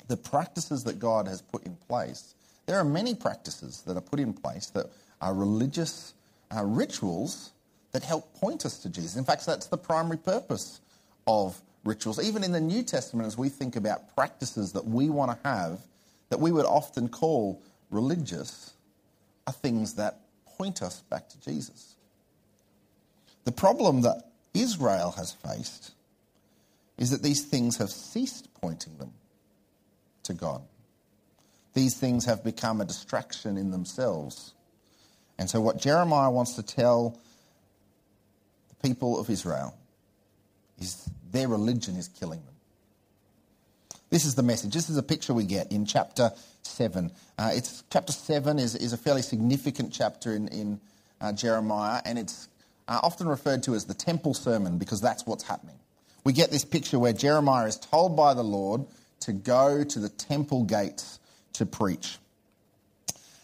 the 0.07 0.17
practices 0.17 0.83
that 0.85 0.99
God 0.99 1.27
has 1.27 1.41
put 1.41 1.65
in 1.65 1.75
place, 1.87 2.33
there 2.65 2.77
are 2.77 2.83
many 2.83 3.13
practices 3.13 3.83
that 3.85 3.97
are 3.97 4.01
put 4.01 4.19
in 4.19 4.33
place 4.33 4.67
that 4.67 4.87
are 5.21 5.33
religious 5.33 6.13
uh, 6.55 6.63
rituals 6.63 7.51
that 7.91 8.03
help 8.03 8.33
point 8.35 8.65
us 8.65 8.79
to 8.79 8.89
Jesus. 8.89 9.15
In 9.15 9.25
fact, 9.25 9.45
that's 9.45 9.67
the 9.67 9.77
primary 9.77 10.17
purpose 10.17 10.81
of 11.27 11.61
rituals. 11.83 12.23
Even 12.23 12.43
in 12.43 12.51
the 12.51 12.61
New 12.61 12.83
Testament, 12.83 13.27
as 13.27 13.37
we 13.37 13.49
think 13.49 13.75
about 13.75 14.15
practices 14.15 14.73
that 14.73 14.85
we 14.85 15.09
want 15.09 15.31
to 15.31 15.47
have, 15.47 15.79
that 16.29 16.39
we 16.39 16.51
would 16.51 16.65
often 16.65 17.09
call 17.09 17.61
religious, 17.89 18.73
are 19.47 19.53
things 19.53 19.95
that 19.95 20.19
point 20.45 20.81
us 20.81 21.01
back 21.09 21.27
to 21.29 21.39
Jesus. 21.41 21.95
The 23.43 23.51
problem 23.51 24.01
that 24.01 24.31
Israel 24.53 25.13
has 25.17 25.31
faced 25.31 25.91
is 26.97 27.09
that 27.09 27.23
these 27.23 27.43
things 27.43 27.77
have 27.77 27.89
ceased 27.89 28.47
pointing 28.61 28.97
them 28.97 29.13
to 30.23 30.33
God. 30.33 30.61
These 31.73 31.97
things 31.97 32.25
have 32.25 32.43
become 32.43 32.81
a 32.81 32.85
distraction 32.85 33.57
in 33.57 33.71
themselves. 33.71 34.53
And 35.39 35.49
so, 35.49 35.61
what 35.61 35.81
Jeremiah 35.81 36.29
wants 36.29 36.55
to 36.55 36.63
tell 36.63 37.17
people 38.81 39.19
of 39.19 39.29
Israel 39.29 39.75
is 40.79 41.09
their 41.31 41.47
religion 41.47 41.95
is 41.95 42.07
killing 42.07 42.43
them. 42.43 42.55
This 44.09 44.25
is 44.25 44.35
the 44.35 44.43
message. 44.43 44.73
This 44.73 44.89
is 44.89 44.97
a 44.97 45.03
picture 45.03 45.33
we 45.33 45.45
get 45.45 45.71
in 45.71 45.85
chapter 45.85 46.31
7. 46.63 47.11
Uh, 47.37 47.51
it's, 47.53 47.83
chapter 47.89 48.11
7 48.11 48.59
is, 48.59 48.75
is 48.75 48.91
a 48.91 48.97
fairly 48.97 49.21
significant 49.21 49.93
chapter 49.93 50.35
in, 50.35 50.49
in 50.49 50.81
uh, 51.21 51.31
Jeremiah, 51.31 52.01
and 52.03 52.19
it's 52.19 52.49
uh, 52.89 52.99
often 53.03 53.27
referred 53.27 53.63
to 53.63 53.73
as 53.73 53.85
the 53.85 53.93
temple 53.93 54.33
sermon 54.33 54.77
because 54.77 54.99
that's 54.99 55.25
what's 55.25 55.43
happening. 55.43 55.79
We 56.25 56.33
get 56.33 56.51
this 56.51 56.65
picture 56.65 56.99
where 56.99 57.13
Jeremiah 57.13 57.67
is 57.67 57.77
told 57.77 58.17
by 58.17 58.33
the 58.33 58.43
Lord 58.43 58.85
to 59.21 59.31
go 59.31 59.83
to 59.83 59.99
the 59.99 60.09
temple 60.09 60.65
gates 60.65 61.19
to 61.53 61.65
preach. 61.65 62.17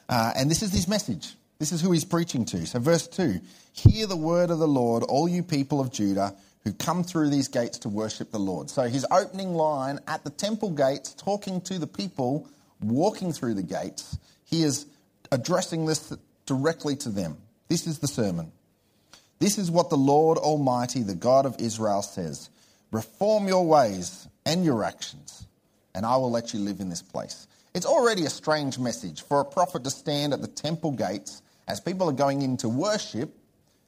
Uh, 0.10 0.34
and 0.36 0.52
this 0.52 0.62
is 0.62 0.74
his 0.74 0.88
message. 0.88 1.34
This 1.60 1.72
is 1.72 1.82
who 1.82 1.92
he's 1.92 2.06
preaching 2.06 2.46
to. 2.46 2.66
So, 2.66 2.80
verse 2.80 3.08
2 3.08 3.40
Hear 3.74 4.08
the 4.08 4.18
word 4.18 4.50
of 4.50 4.60
the 4.60 4.68
Lord, 4.68 5.04
all 5.04 5.28
you 5.28 5.44
people 5.44 5.80
of 5.80 5.92
Judah 5.92 6.36
who 6.64 6.74
come 6.74 7.04
through 7.04 7.30
these 7.30 7.48
gates 7.48 7.80
to 7.80 7.90
worship 7.90 8.32
the 8.32 8.40
Lord. 8.40 8.70
So, 8.70 8.84
his 8.84 9.06
opening 9.12 9.54
line 9.54 10.00
at 10.08 10.24
the 10.24 10.30
temple 10.30 10.72
gates, 10.72 11.14
talking 11.14 11.62
to 11.62 11.80
the 11.80 11.88
people 11.88 12.48
walking 12.82 13.32
through 13.34 13.56
the 13.56 13.64
gates, 13.64 14.18
he 14.46 14.64
is 14.64 14.86
addressing 15.32 15.86
this 15.86 16.16
directly 16.46 16.96
to 16.98 17.10
them. 17.10 17.38
This 17.68 17.88
is 17.88 18.00
the 18.00 18.08
sermon. 18.08 18.52
This 19.40 19.58
is 19.58 19.70
what 19.70 19.90
the 19.90 19.98
Lord 19.98 20.38
Almighty, 20.38 21.04
the 21.04 21.16
God 21.16 21.46
of 21.46 21.56
Israel, 21.60 22.02
says 22.02 22.50
Reform 22.92 23.48
your 23.48 23.66
ways 23.66 24.28
and 24.46 24.64
your 24.64 24.84
actions, 24.84 25.46
and 25.94 26.06
I 26.06 26.16
will 26.18 26.32
let 26.32 26.54
you 26.54 26.60
live 26.60 26.80
in 26.80 26.90
this 26.90 27.02
place. 27.02 27.48
It's 27.74 27.86
already 27.86 28.26
a 28.26 28.30
strange 28.30 28.80
message 28.80 29.22
for 29.22 29.40
a 29.40 29.46
prophet 29.46 29.84
to 29.84 29.90
stand 29.90 30.34
at 30.34 30.42
the 30.42 30.48
temple 30.48 30.92
gates 30.92 31.42
as 31.68 31.80
people 31.80 32.10
are 32.10 32.14
going 32.14 32.42
in 32.42 32.58
to 32.58 32.70
worship. 32.70 33.36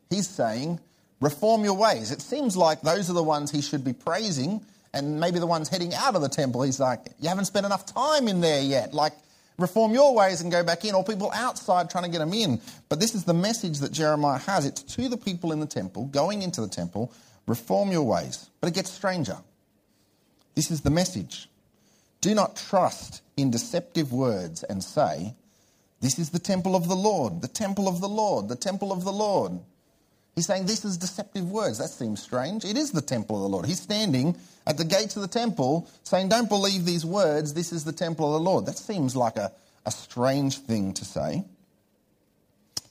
He's 0.09 0.27
saying, 0.27 0.79
Reform 1.21 1.65
your 1.65 1.73
ways. 1.73 2.11
It 2.11 2.21
seems 2.21 2.55
like 2.55 2.81
those 2.81 3.09
are 3.09 3.13
the 3.13 3.23
ones 3.23 3.51
he 3.51 3.61
should 3.61 3.83
be 3.83 3.91
praising, 3.91 4.61
and 4.93 5.19
maybe 5.19 5.37
the 5.39 5.47
ones 5.47 5.67
heading 5.67 5.93
out 5.93 6.15
of 6.15 6.21
the 6.21 6.29
temple. 6.29 6.61
He's 6.61 6.79
like, 6.79 7.01
You 7.19 7.29
haven't 7.29 7.45
spent 7.45 7.65
enough 7.65 7.85
time 7.85 8.27
in 8.27 8.41
there 8.41 8.61
yet. 8.61 8.93
Like, 8.93 9.13
reform 9.57 9.93
your 9.93 10.15
ways 10.15 10.41
and 10.41 10.51
go 10.51 10.63
back 10.63 10.85
in, 10.85 10.95
or 10.95 11.03
people 11.03 11.29
outside 11.33 11.89
trying 11.89 12.05
to 12.05 12.09
get 12.09 12.19
them 12.19 12.33
in. 12.33 12.61
But 12.87 12.99
this 12.99 13.15
is 13.15 13.25
the 13.25 13.33
message 13.33 13.79
that 13.79 13.91
Jeremiah 13.91 14.39
has. 14.39 14.65
It's 14.65 14.81
to 14.95 15.09
the 15.09 15.17
people 15.17 15.51
in 15.51 15.59
the 15.59 15.65
temple, 15.65 16.05
going 16.05 16.41
into 16.41 16.61
the 16.61 16.69
temple, 16.69 17.11
reform 17.47 17.91
your 17.91 18.03
ways. 18.03 18.49
But 18.61 18.69
it 18.69 18.75
gets 18.75 18.91
stranger. 18.91 19.37
This 20.55 20.71
is 20.71 20.81
the 20.81 20.89
message. 20.89 21.49
Do 22.21 22.33
not 22.33 22.55
trust 22.55 23.21
in 23.37 23.51
deceptive 23.51 24.11
words 24.11 24.63
and 24.63 24.83
say, 24.83 25.35
This 26.01 26.17
is 26.17 26.29
the 26.29 26.39
temple 26.39 26.75
of 26.75 26.87
the 26.87 26.95
Lord, 26.95 27.41
the 27.41 27.47
temple 27.47 27.87
of 27.87 27.99
the 27.99 28.07
Lord, 28.07 28.47
the 28.47 28.55
temple 28.55 28.91
of 28.91 29.03
the 29.03 29.11
Lord. 29.11 29.59
He's 30.35 30.45
saying 30.45 30.65
this 30.65 30.85
is 30.85 30.97
deceptive 30.97 31.51
words. 31.51 31.79
That 31.79 31.89
seems 31.89 32.21
strange. 32.21 32.63
It 32.63 32.77
is 32.77 32.91
the 32.91 33.01
temple 33.01 33.35
of 33.35 33.41
the 33.41 33.49
Lord. 33.49 33.65
He's 33.65 33.81
standing 33.81 34.37
at 34.65 34.77
the 34.77 34.85
gates 34.85 35.17
of 35.17 35.21
the 35.21 35.27
temple 35.27 35.89
saying, 36.03 36.29
Don't 36.29 36.47
believe 36.47 36.85
these 36.85 37.05
words. 37.05 37.53
This 37.53 37.73
is 37.73 37.83
the 37.83 37.91
temple 37.91 38.33
of 38.33 38.41
the 38.41 38.49
Lord. 38.49 38.65
That 38.65 38.77
seems 38.77 39.15
like 39.15 39.35
a, 39.35 39.51
a 39.85 39.91
strange 39.91 40.59
thing 40.59 40.93
to 40.93 41.03
say. 41.03 41.43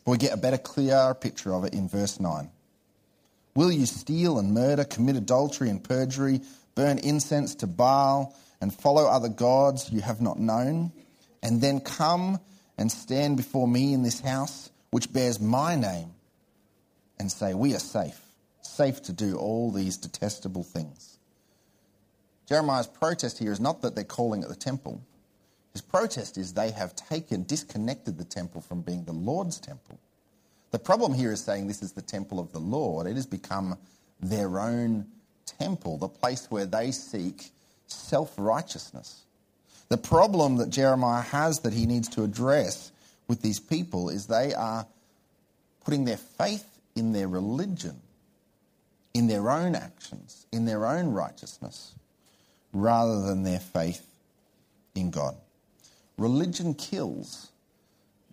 But 0.05 0.11
we 0.11 0.19
get 0.19 0.35
a 0.35 0.37
better, 0.37 0.59
clearer 0.59 1.15
picture 1.15 1.55
of 1.55 1.65
it 1.65 1.73
in 1.73 1.89
verse 1.89 2.21
9. 2.21 2.51
Will 3.55 3.73
you 3.73 3.87
steal 3.87 4.39
and 4.39 4.53
murder, 4.53 4.85
commit 4.85 5.17
adultery 5.17 5.71
and 5.71 5.83
perjury, 5.83 6.43
burn 6.75 6.99
incense 6.99 7.55
to 7.57 7.67
Baal, 7.67 8.37
and 8.61 8.75
follow 8.75 9.07
other 9.07 9.29
gods 9.29 9.91
you 9.91 10.01
have 10.01 10.21
not 10.21 10.39
known, 10.39 10.93
and 11.43 11.61
then 11.61 11.81
come 11.81 12.41
and 12.79 12.91
stand 12.91 13.37
before 13.37 13.69
me 13.69 13.93
in 13.93 14.03
this 14.03 14.21
house, 14.21 14.71
which 14.91 15.13
bears 15.13 15.41
my 15.41 15.75
name? 15.75 16.15
and 17.19 17.31
say, 17.31 17.55
We 17.55 17.75
are 17.75 17.81
safe, 17.81 18.21
safe 18.63 19.03
to 19.03 19.13
do 19.13 19.37
all 19.37 19.71
these 19.71 19.97
detestable 19.97 20.63
things. 20.63 21.19
Jeremiah's 22.49 22.87
protest 22.87 23.39
here 23.39 23.53
is 23.53 23.61
not 23.61 23.83
that 23.83 23.95
they're 23.95 24.05
calling 24.05 24.43
at 24.43 24.49
the 24.49 24.57
temple. 24.57 25.03
His 25.73 25.83
protest 25.83 26.39
is 26.39 26.53
they 26.53 26.71
have 26.71 26.97
taken, 26.97 27.45
disconnected 27.45 28.17
the 28.17 28.25
temple 28.25 28.61
from 28.61 28.81
being 28.81 29.05
the 29.05 29.13
Lord's 29.13 29.61
temple. 29.61 29.99
The 30.71 30.79
problem 30.79 31.13
here 31.13 31.33
is 31.33 31.43
saying 31.43 31.67
this 31.67 31.83
is 31.83 31.93
the 31.93 32.03
temple 32.03 32.41
of 32.41 32.53
the 32.53 32.59
Lord. 32.59 33.07
It 33.07 33.17
has 33.17 33.27
become 33.27 33.77
their 34.21 34.59
own 34.59 35.07
temple, 35.47 35.99
the 35.99 36.09
place 36.09 36.47
where 36.51 36.67
they 36.67 36.91
seek 36.91 37.51
self 37.87 38.35
righteousness. 38.39 39.25
The 39.89 39.97
problem 39.97 40.57
that 40.57 40.71
Jeremiah 40.71 41.23
has 41.23 41.61
that 41.61 41.73
he 41.73 41.87
needs 41.87 42.09
to 42.11 42.23
address 42.23 42.93
with 43.27 43.43
these 43.43 43.61
people 43.61 44.11
is 44.11 44.27
they 44.27 44.53
are 44.55 44.87
putting 45.85 46.05
their 46.05 46.19
faith 46.19 46.67
in 46.95 47.13
their 47.13 47.29
religion, 47.29 47.97
in 49.15 49.29
their 49.29 49.51
own 49.51 49.75
actions, 49.75 50.47
in 50.53 50.67
their 50.67 50.87
own 50.87 51.13
righteousness, 51.13 51.95
rather 52.73 53.23
than 53.23 53.43
their 53.43 53.61
faith 53.61 54.07
in 54.95 55.11
God. 55.11 55.35
Religion 56.19 56.75
kills 56.75 57.49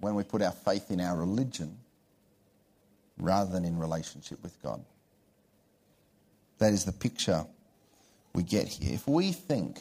when 0.02 0.16
we 0.16 0.24
put 0.24 0.42
our 0.42 0.52
faith 0.52 0.92
in 0.92 1.00
our 1.00 1.16
religion 1.16 1.78
rather 3.18 3.52
than 3.52 3.64
in 3.64 3.78
relationship 3.78 4.42
with 4.44 4.62
God. 4.62 4.84
That 6.58 6.74
is 6.74 6.84
the 6.84 6.92
picture 6.92 7.46
we 8.34 8.44
get 8.44 8.68
here. 8.68 8.94
If 8.94 9.08
we 9.08 9.32
think 9.32 9.80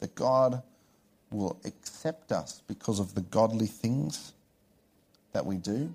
that 0.00 0.14
God 0.14 0.62
will 1.32 1.58
accept 1.64 2.32
us 2.32 2.62
because 2.66 3.00
of 3.00 3.14
the 3.14 3.20
godly 3.22 3.66
things 3.66 4.32
that 5.32 5.44
we 5.46 5.56
do, 5.56 5.92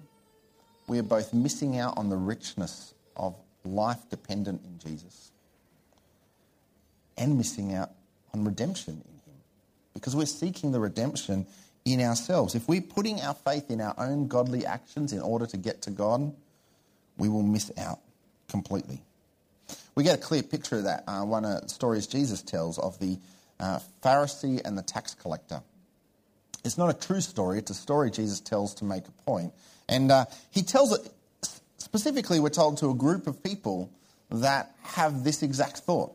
we 0.88 1.00
are 1.00 1.04
both 1.04 1.34
missing 1.34 1.78
out 1.78 1.98
on 1.98 2.10
the 2.10 2.18
richness 2.18 2.94
of 3.16 3.36
life 3.66 4.10
dependent 4.10 4.62
in 4.64 4.80
Jesus 4.80 5.32
and 7.18 7.38
missing 7.38 7.74
out 7.74 7.92
on 8.34 8.44
redemption 8.44 8.94
in 8.94 9.14
Him 9.32 9.40
because 9.94 10.16
we're 10.16 10.26
seeking 10.26 10.72
the 10.72 10.80
redemption 10.80 11.46
in 11.86 12.02
ourselves. 12.02 12.56
If 12.56 12.68
we're 12.68 12.82
putting 12.82 13.22
our 13.22 13.34
faith 13.34 13.70
in 13.72 13.82
our 13.82 13.96
own 13.98 14.28
godly 14.28 14.66
actions 14.66 15.14
in 15.14 15.22
order 15.22 15.46
to 15.48 15.58
get 15.58 15.82
to 15.84 15.92
God, 15.92 16.34
we 17.18 17.30
will 17.30 17.44
miss 17.44 17.72
out 17.78 18.00
completely. 18.48 19.02
We 19.96 20.04
get 20.04 20.18
a 20.18 20.22
clear 20.22 20.44
picture 20.44 20.78
of 20.78 20.84
that. 20.84 21.04
Uh, 21.08 21.24
one 21.24 21.44
of 21.44 21.64
the 21.64 21.70
stories 21.70 22.08
Jesus 22.08 22.42
tells 22.42 22.78
of 22.78 23.00
the 23.00 23.18
uh, 23.60 23.80
Pharisee 24.04 24.62
and 24.64 24.78
the 24.78 24.82
tax 24.82 25.14
collector. 25.14 25.62
It's 26.64 26.78
not 26.78 26.90
a 26.90 27.08
true 27.08 27.22
story, 27.22 27.60
it's 27.60 27.72
a 27.72 27.76
story 27.76 28.12
Jesus 28.12 28.40
tells 28.40 28.74
to 28.76 28.86
make 28.86 29.08
a 29.08 29.12
point. 29.24 29.54
And 29.88 30.12
uh, 30.12 30.26
he 30.52 30.64
tells 30.64 30.94
it 30.94 31.12
specifically, 31.78 32.40
we're 32.40 32.50
told, 32.50 32.78
to 32.80 32.90
a 32.90 32.94
group 32.94 33.28
of 33.28 33.42
people 33.44 33.90
that 34.30 34.76
have 34.84 35.24
this 35.24 35.44
exact 35.44 35.80
thought. 35.80 36.12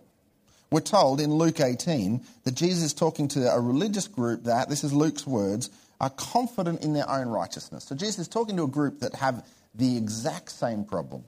We're 0.70 0.80
told 0.80 1.20
in 1.20 1.34
Luke 1.34 1.60
18 1.60 2.22
that 2.44 2.54
Jesus 2.54 2.82
is 2.82 2.94
talking 2.94 3.28
to 3.28 3.50
a 3.52 3.60
religious 3.60 4.08
group 4.08 4.44
that, 4.44 4.68
this 4.68 4.84
is 4.84 4.92
Luke's 4.92 5.26
words, 5.26 5.70
are 6.00 6.10
confident 6.10 6.82
in 6.82 6.94
their 6.94 7.08
own 7.08 7.28
righteousness. 7.28 7.84
So 7.84 7.94
Jesus 7.94 8.20
is 8.20 8.28
talking 8.28 8.56
to 8.56 8.64
a 8.64 8.68
group 8.68 9.00
that 9.00 9.14
have 9.14 9.46
the 9.74 9.96
exact 9.96 10.50
same 10.50 10.84
problem 10.84 11.24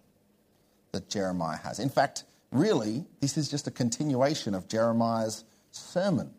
that 0.93 1.09
Jeremiah 1.09 1.59
has. 1.59 1.79
In 1.79 1.89
fact, 1.89 2.25
really, 2.51 3.05
this 3.21 3.37
is 3.37 3.49
just 3.49 3.67
a 3.67 3.71
continuation 3.71 4.55
of 4.55 4.69
Jeremiah's 4.69 5.45
sermon 5.77 6.31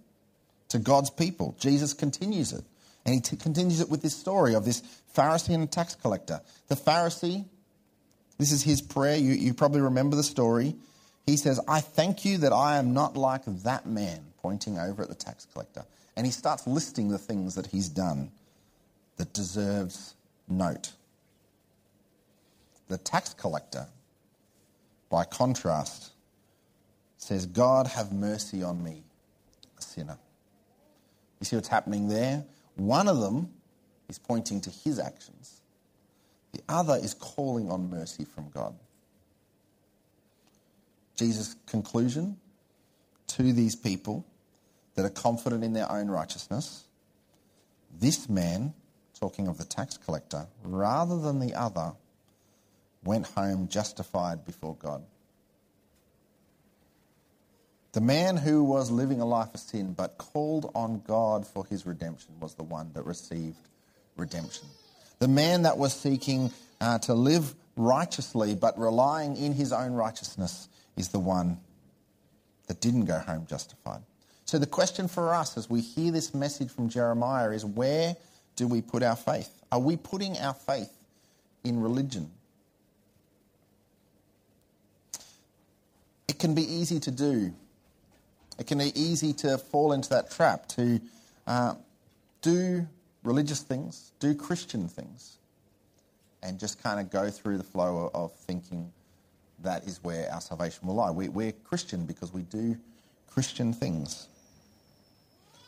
to 0.69 0.79
God's 0.79 1.09
people. 1.09 1.55
Jesus 1.59 1.93
continues 1.93 2.53
it. 2.53 2.63
And 3.05 3.13
he 3.13 3.21
t- 3.21 3.37
continues 3.37 3.81
it 3.81 3.89
with 3.89 4.01
this 4.01 4.15
story 4.15 4.55
of 4.55 4.65
this 4.65 4.81
Pharisee 5.15 5.53
and 5.53 5.71
tax 5.71 5.95
collector. 5.95 6.41
The 6.67 6.75
Pharisee 6.75 7.45
This 8.37 8.51
is 8.51 8.63
his 8.63 8.81
prayer. 8.81 9.15
You, 9.17 9.31
you 9.33 9.53
probably 9.53 9.81
remember 9.81 10.15
the 10.15 10.23
story. 10.23 10.75
He 11.25 11.37
says, 11.37 11.59
I 11.67 11.79
thank 11.81 12.25
you 12.25 12.39
that 12.39 12.53
I 12.53 12.77
am 12.77 12.93
not 12.93 13.15
like 13.15 13.43
that 13.45 13.85
man, 13.85 14.25
pointing 14.41 14.77
over 14.77 15.03
at 15.03 15.09
the 15.09 15.15
tax 15.15 15.47
collector. 15.51 15.85
And 16.15 16.25
he 16.25 16.31
starts 16.31 16.67
listing 16.67 17.09
the 17.09 17.17
things 17.17 17.55
that 17.55 17.67
he's 17.67 17.89
done 17.89 18.31
that 19.17 19.33
deserves 19.33 20.15
note. 20.47 20.91
The 22.87 22.97
tax 22.97 23.33
collector, 23.33 23.87
by 25.09 25.23
contrast, 25.25 26.11
says, 27.17 27.45
God, 27.45 27.87
have 27.87 28.11
mercy 28.11 28.61
on 28.61 28.83
me, 28.83 29.03
sinner. 29.85 30.17
You 31.39 31.45
see 31.45 31.55
what's 31.55 31.67
happening 31.67 32.07
there? 32.07 32.45
One 32.75 33.07
of 33.07 33.19
them 33.19 33.49
is 34.09 34.19
pointing 34.19 34.61
to 34.61 34.69
his 34.69 34.99
actions, 34.99 35.61
the 36.51 36.61
other 36.69 36.95
is 36.95 37.13
calling 37.13 37.69
on 37.71 37.89
mercy 37.89 38.23
from 38.23 38.49
God. 38.49 38.75
Jesus' 41.15 41.55
conclusion 41.65 42.37
to 43.27 43.53
these 43.53 43.75
people 43.75 44.25
that 44.95 45.05
are 45.05 45.09
confident 45.09 45.63
in 45.63 45.73
their 45.73 45.91
own 45.91 46.07
righteousness 46.07 46.85
this 47.99 48.27
man, 48.27 48.73
talking 49.17 49.47
of 49.47 49.57
the 49.57 49.63
tax 49.63 49.97
collector, 49.97 50.47
rather 50.63 51.19
than 51.19 51.39
the 51.39 51.53
other, 51.53 51.93
went 53.03 53.27
home 53.27 53.67
justified 53.67 54.45
before 54.45 54.75
God. 54.75 55.03
The 57.95 58.01
man 58.01 58.35
who 58.35 58.61
was 58.61 58.91
living 58.91 59.21
a 59.21 59.25
life 59.25 59.53
of 59.53 59.61
sin 59.61 59.93
but 59.93 60.17
called 60.17 60.69
on 60.75 61.01
God 61.07 61.47
for 61.47 61.65
his 61.65 61.85
redemption 61.85 62.33
was 62.41 62.53
the 62.53 62.63
one 62.63 62.91
that 62.91 63.05
received 63.05 63.69
redemption. 64.17 64.67
The 65.19 65.29
man 65.29 65.61
that 65.61 65.77
was 65.77 65.93
seeking 65.93 66.51
uh, 66.81 66.99
to 66.99 67.13
live 67.13 67.55
righteously 67.77 68.53
but 68.53 68.77
relying 68.77 69.37
in 69.37 69.53
his 69.53 69.71
own 69.71 69.93
righteousness 69.93 70.67
is 70.97 71.07
the 71.07 71.19
one 71.19 71.57
that 72.67 72.81
didn't 72.81 73.05
go 73.05 73.17
home 73.17 73.45
justified. 73.49 74.01
So 74.43 74.57
the 74.57 74.67
question 74.67 75.07
for 75.07 75.33
us 75.33 75.57
as 75.57 75.69
we 75.69 75.79
hear 75.79 76.11
this 76.11 76.33
message 76.33 76.71
from 76.71 76.89
Jeremiah 76.89 77.51
is 77.51 77.63
where 77.63 78.17
do 78.57 78.67
we 78.67 78.81
put 78.81 79.03
our 79.03 79.15
faith? 79.15 79.49
Are 79.71 79.79
we 79.79 79.95
putting 79.95 80.37
our 80.39 80.53
faith 80.53 80.91
in 81.63 81.81
religion? 81.81 82.29
It 86.27 86.39
can 86.39 86.53
be 86.53 86.63
easy 86.63 86.99
to 86.99 87.11
do. 87.11 87.53
It 88.57 88.67
can 88.67 88.77
be 88.77 88.91
easy 88.99 89.33
to 89.33 89.57
fall 89.57 89.93
into 89.93 90.09
that 90.09 90.31
trap, 90.31 90.67
to 90.69 91.01
uh, 91.45 91.75
do 92.41 92.87
religious 93.23 93.61
things, 93.61 94.11
do 94.19 94.33
Christian 94.33 94.87
things, 94.87 95.37
and 96.41 96.59
just 96.59 96.81
kind 96.81 96.99
of 96.99 97.09
go 97.09 97.29
through 97.29 97.57
the 97.57 97.63
flow 97.63 98.09
of 98.13 98.33
thinking 98.33 98.91
that 99.63 99.85
is 99.85 100.03
where 100.03 100.31
our 100.31 100.41
salvation 100.41 100.87
will 100.87 100.95
lie. 100.95 101.11
We, 101.11 101.29
we're 101.29 101.51
Christian 101.51 102.05
because 102.05 102.33
we 102.33 102.43
do 102.43 102.77
Christian 103.29 103.73
things. 103.73 104.27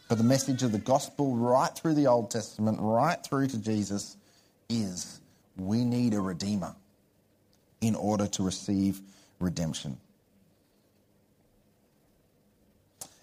But 0.07 0.17
the 0.17 0.23
message 0.23 0.63
of 0.63 0.71
the 0.71 0.77
gospel, 0.77 1.35
right 1.35 1.73
through 1.75 1.95
the 1.95 2.07
Old 2.07 2.31
Testament, 2.31 2.77
right 2.79 3.21
through 3.21 3.47
to 3.47 3.57
Jesus, 3.57 4.15
is 4.69 5.19
we 5.57 5.83
need 5.83 6.13
a 6.13 6.21
redeemer 6.21 6.75
in 7.81 7.95
order 7.95 8.27
to 8.27 8.43
receive 8.43 9.01
redemption. 9.39 9.97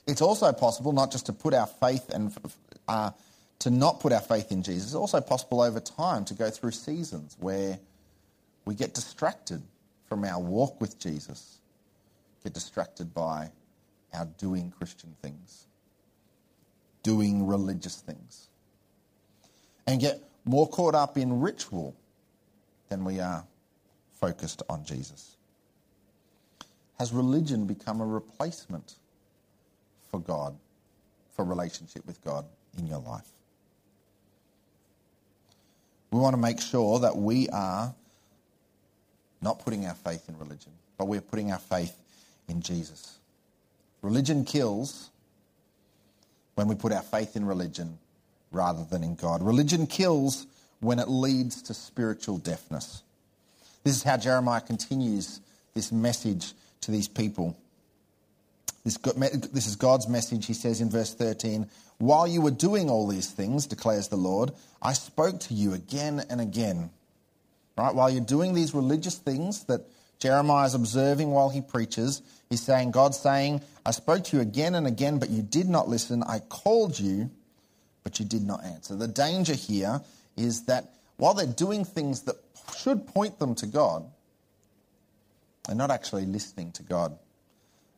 It's 0.07 0.21
also 0.21 0.53
possible 0.53 0.93
not 0.93 1.11
just 1.11 1.27
to 1.27 1.33
put 1.33 1.55
our 1.55 1.67
faith 1.67 2.11
and 2.11 2.37
uh, 2.89 3.11
to 3.61 3.71
not 3.71 4.01
put 4.01 4.13
our 4.13 4.21
faith 4.21 4.53
in 4.53 4.63
Jesus. 4.63 4.87
It's 4.87 4.95
also 4.95 5.21
possible 5.21 5.63
over 5.63 5.81
time 5.81 6.25
to 6.27 6.35
go 6.35 6.51
through 6.51 6.73
seasons 6.73 7.37
where 7.41 7.79
we 8.65 8.75
get 8.75 8.95
distracted 8.95 9.63
from 10.09 10.25
our 10.25 10.41
walk 10.41 10.81
with 10.81 10.99
Jesus, 10.99 11.59
get 12.43 12.53
distracted 12.53 13.15
by 13.15 13.51
our 14.13 14.27
doing 14.39 14.73
Christian 14.77 15.17
things, 15.23 15.67
doing 17.03 17.47
religious 17.47 17.97
things, 17.97 18.49
and 19.87 20.01
get 20.01 20.23
more 20.45 20.69
caught 20.69 20.95
up 20.95 21.17
in 21.17 21.41
ritual 21.41 21.97
than 22.91 23.05
we 23.05 23.21
are 23.21 23.45
focused 24.21 24.63
on 24.69 24.85
Jesus. 24.85 25.37
Has 26.99 27.13
religion 27.13 27.67
become 27.67 28.01
a 28.01 28.07
replacement 28.07 28.97
for 30.15 30.21
God, 30.21 30.57
for 31.35 31.45
relationship 31.45 32.07
with 32.07 32.23
God 32.25 32.45
in 32.79 32.87
your 32.87 33.01
life? 33.01 33.27
We 36.13 36.21
want 36.21 36.35
to 36.35 36.41
make 36.41 36.61
sure 36.61 37.01
that 37.01 37.17
we 37.17 37.49
are 37.49 37.93
not 39.43 39.59
putting 39.59 39.87
our 39.87 39.95
faith 39.95 40.29
in 40.29 40.39
religion, 40.39 40.71
but 40.97 41.09
we're 41.09 41.21
putting 41.21 41.51
our 41.51 41.59
faith 41.59 41.97
in 42.49 42.63
Jesus. 42.63 43.19
Religion 44.03 44.45
kills 44.45 45.11
when 46.55 46.69
we 46.69 46.77
put 46.77 46.93
our 46.93 47.03
faith 47.03 47.35
in 47.35 47.45
religion 47.45 47.99
rather 48.53 48.85
than 48.85 49.03
in 49.03 49.17
God. 49.17 49.43
Religion 49.43 49.89
kills 49.89 50.47
when 50.79 51.01
it 51.01 51.09
leads 51.09 51.61
to 51.63 51.75
spiritual 51.75 52.39
deafness. 52.39 53.03
This 53.83 53.97
is 53.97 54.05
how 54.05 54.17
Jeremiah 54.17 54.61
continues 54.61 55.41
this 55.75 55.91
message 55.91 56.53
to 56.83 56.93
these 56.93 57.09
people. 57.09 57.59
This, 58.85 58.99
this 58.99 59.67
is 59.67 59.77
God's 59.77 60.09
message, 60.09 60.47
he 60.47 60.53
says 60.53 60.81
in 60.81 60.91
verse 60.91 61.15
13. 61.15 61.69
While 61.99 62.27
you 62.27 62.43
were 62.43 62.51
doing 62.51 62.91
all 62.91 63.07
these 63.07 63.31
things, 63.31 63.67
declares 63.67 64.09
the 64.09 64.17
Lord, 64.17 64.53
I 64.83 64.93
spoke 64.93 65.41
to 65.41 65.55
you 65.55 65.73
again 65.73 66.23
and 66.29 66.41
again 66.41 66.91
Right? 67.77 67.95
While 67.95 68.11
you're 68.11 68.25
doing 68.25 68.55
these 68.55 68.75
religious 68.75 69.17
things 69.17 69.65
that 69.65 69.81
Jeremiah 70.21 70.67
is 70.67 70.75
observing 70.75 71.31
while 71.31 71.51
he 71.51 71.61
preaches, 71.61 72.23
he's 72.49 72.63
saying, 72.63 72.93
God's 72.93 73.19
saying, 73.19 73.63
I 73.85 73.91
spoke 73.91 74.25
to 74.25 74.37
you 74.37 74.43
again 74.43 74.75
and 74.75 74.87
again, 74.87 75.19
but 75.19 75.31
you 75.31 75.43
did 75.43 75.69
not 75.69 75.89
listen. 75.89 76.23
I 76.23 76.39
called 76.39 76.99
you, 76.99 77.31
but 78.05 78.21
you 78.21 78.25
did 78.25 78.47
not 78.47 78.65
answer. 78.65 78.95
The 78.95 79.09
danger 79.09 79.55
here 79.55 80.01
is 80.37 80.65
that 80.67 80.95
while 81.17 81.35
they're 81.35 81.47
doing 81.47 81.85
things 81.85 82.23
that 82.23 82.37
should 82.77 83.07
point 83.09 83.39
them 83.39 83.55
to 83.57 83.67
God, 83.67 84.05
they're 85.67 85.77
not 85.77 85.91
actually 85.91 86.27
listening 86.27 86.71
to 86.73 86.83
God 86.83 87.19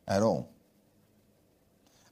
at 0.08 0.22
all. 0.22 0.50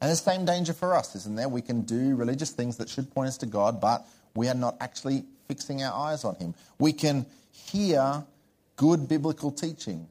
And 0.05 0.13
the 0.13 0.17
same 0.17 0.45
danger 0.45 0.75
for 0.75 0.95
us, 0.95 1.17
isn't 1.17 1.35
there? 1.35 1.49
We 1.49 1.63
can 1.63 1.81
do 1.81 2.15
religious 2.15 2.51
things 2.51 2.77
that 2.77 2.91
should 2.91 3.11
point 3.15 3.29
us 3.29 3.39
to 3.39 3.47
God, 3.47 3.81
but 3.81 4.07
we 4.35 4.49
are 4.49 4.55
not 4.55 4.77
actually 4.79 5.25
fixing 5.49 5.83
our 5.83 5.95
eyes 6.11 6.27
on 6.27 6.35
Him. 6.35 6.55
We 6.79 6.93
can 6.93 7.25
hear 7.51 8.23
good 8.77 9.09
biblical 9.09 9.51
teaching, 9.51 10.07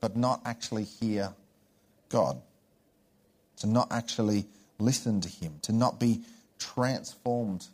but 0.00 0.16
not 0.16 0.40
actually 0.46 0.84
hear 0.84 1.34
God. 2.08 2.40
To 3.58 3.66
not 3.66 3.92
actually 3.92 4.46
listen 4.78 5.20
to 5.20 5.28
Him, 5.28 5.58
to 5.60 5.72
not 5.72 6.00
be 6.00 6.22
transformed 6.58 7.66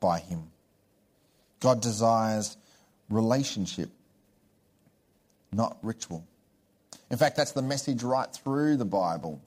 by 0.00 0.18
Him. 0.18 0.50
God 1.60 1.80
desires 1.80 2.56
relationship, 3.08 3.90
not 5.52 5.76
ritual. 5.80 6.26
In 7.08 7.18
fact, 7.18 7.36
that's 7.36 7.52
the 7.52 7.62
message 7.62 8.02
right 8.02 8.32
through 8.32 8.78
the 8.78 8.84
Bible. 8.84 9.40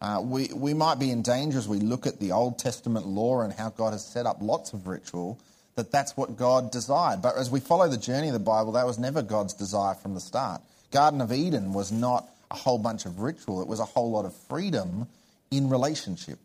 Uh, 0.00 0.20
we, 0.22 0.48
we 0.54 0.74
might 0.74 0.98
be 0.98 1.10
in 1.10 1.22
danger 1.22 1.56
as 1.56 1.68
we 1.68 1.78
look 1.78 2.06
at 2.06 2.20
the 2.20 2.32
Old 2.32 2.58
Testament 2.58 3.06
law 3.06 3.40
and 3.40 3.52
how 3.52 3.70
God 3.70 3.92
has 3.92 4.04
set 4.04 4.26
up 4.26 4.38
lots 4.40 4.72
of 4.72 4.86
ritual 4.86 5.38
that 5.76 5.92
that's 5.92 6.16
what 6.16 6.36
God 6.36 6.72
desired. 6.72 7.22
But 7.22 7.36
as 7.36 7.50
we 7.50 7.60
follow 7.60 7.88
the 7.88 7.96
journey 7.96 8.28
of 8.28 8.32
the 8.32 8.38
Bible, 8.38 8.72
that 8.72 8.86
was 8.86 8.98
never 8.98 9.22
God's 9.22 9.54
desire 9.54 9.94
from 9.94 10.14
the 10.14 10.20
start. 10.20 10.60
Garden 10.90 11.20
of 11.20 11.32
Eden 11.32 11.72
was 11.72 11.92
not 11.92 12.28
a 12.50 12.56
whole 12.56 12.78
bunch 12.78 13.06
of 13.06 13.20
ritual, 13.20 13.60
it 13.60 13.68
was 13.68 13.80
a 13.80 13.84
whole 13.84 14.10
lot 14.10 14.24
of 14.24 14.34
freedom 14.34 15.06
in 15.50 15.68
relationship. 15.68 16.38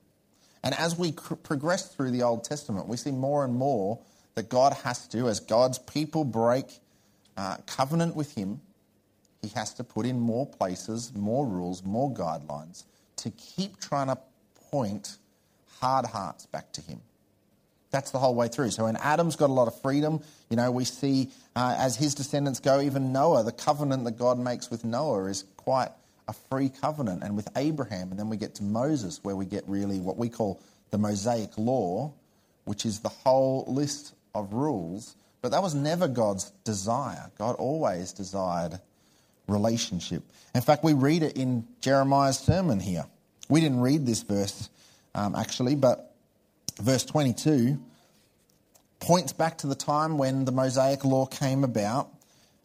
And 0.64 0.76
as 0.76 0.98
we 0.98 1.12
cr- 1.12 1.36
progress 1.36 1.94
through 1.94 2.12
the 2.12 2.24
Old 2.24 2.44
Testament, 2.44 2.88
we 2.88 2.98
see 2.98 3.12
more 3.12 3.44
and 3.44 3.56
more 3.56 4.00
that 4.36 4.50
God 4.50 4.74
has 4.84 5.08
to, 5.10 5.28
as 5.28 5.40
God's 5.40 5.80
people 5.80 6.24
break 6.24 6.66
uh, 7.38 7.58
covenant 7.68 8.16
with 8.16 8.36
Him, 8.36 8.62
He 9.42 9.50
has 9.50 9.74
to 9.76 9.84
put 9.84 10.06
in 10.06 10.20
more 10.20 10.46
places, 10.46 11.14
more 11.16 11.46
rules, 11.46 11.84
more 11.84 12.12
guidelines 12.14 12.84
to 13.22 13.32
keep 13.32 13.80
trying 13.80 14.08
to 14.08 14.18
point 14.72 15.18
hard 15.80 16.06
hearts 16.06 16.46
back 16.46 16.72
to 16.74 16.82
Him. 16.82 17.02
That's 17.92 18.12
the 18.12 18.20
whole 18.20 18.36
way 18.36 18.48
through. 18.48 18.72
So 18.72 18.86
when 18.86 18.96
Adam's 18.96 19.36
got 19.36 19.50
a 19.50 19.54
lot 19.54 19.68
of 19.68 19.80
freedom, 19.82 20.22
you 20.50 20.56
know, 20.56 20.72
we 20.72 20.86
see 20.86 21.30
uh, 21.56 21.76
as 21.78 21.98
his 21.98 22.16
descendants 22.16 22.62
go, 22.62 22.80
even 22.80 23.12
Noah, 23.12 23.44
the 23.44 23.52
covenant 23.52 24.06
that 24.06 24.18
God 24.18 24.40
makes 24.40 24.72
with 24.72 24.86
Noah 24.86 25.26
is 25.26 25.44
quite 25.58 25.90
a 26.28 26.34
free 26.50 26.70
covenant. 26.70 27.22
And 27.22 27.36
with 27.36 27.50
Abraham, 27.58 28.10
and 28.12 28.18
then 28.18 28.30
we 28.30 28.38
get 28.38 28.56
to 28.56 28.64
Moses, 28.64 29.20
where 29.24 29.36
we 29.36 29.46
get 29.46 29.66
really 29.68 30.00
what 30.00 30.18
we 30.18 30.30
call 30.30 30.62
the 30.92 30.98
Mosaic 30.98 31.58
law, 31.58 32.14
which 32.64 32.86
is 32.86 33.00
the 33.00 33.10
whole 33.10 33.66
list 33.68 34.14
of 34.34 34.54
rules. 34.54 35.16
But 35.42 35.52
that 35.52 35.62
was 35.62 35.76
never 35.76 36.08
God's 36.08 36.52
desire. 36.64 37.30
God 37.38 37.56
always 37.58 38.14
desired 38.14 38.80
relationship. 39.48 40.24
In 40.56 40.62
fact, 40.62 40.84
we 40.84 40.94
read 40.94 41.24
it 41.24 41.36
in 41.36 41.68
Jeremiah's 41.82 42.40
sermon 42.40 42.80
here. 42.80 43.06
We 43.52 43.60
didn't 43.60 43.82
read 43.82 44.06
this 44.06 44.24
verse 44.24 44.70
um, 45.14 45.36
actually, 45.36 45.76
but 45.76 46.16
verse 46.82 47.04
22 47.04 47.78
points 49.02 49.34
back 49.34 49.58
to 49.58 49.68
the 49.68 49.76
time 49.76 50.18
when 50.18 50.46
the 50.46 50.54
Mosaic 50.54 51.04
law 51.04 51.26
came 51.26 51.66
about. 51.66 52.08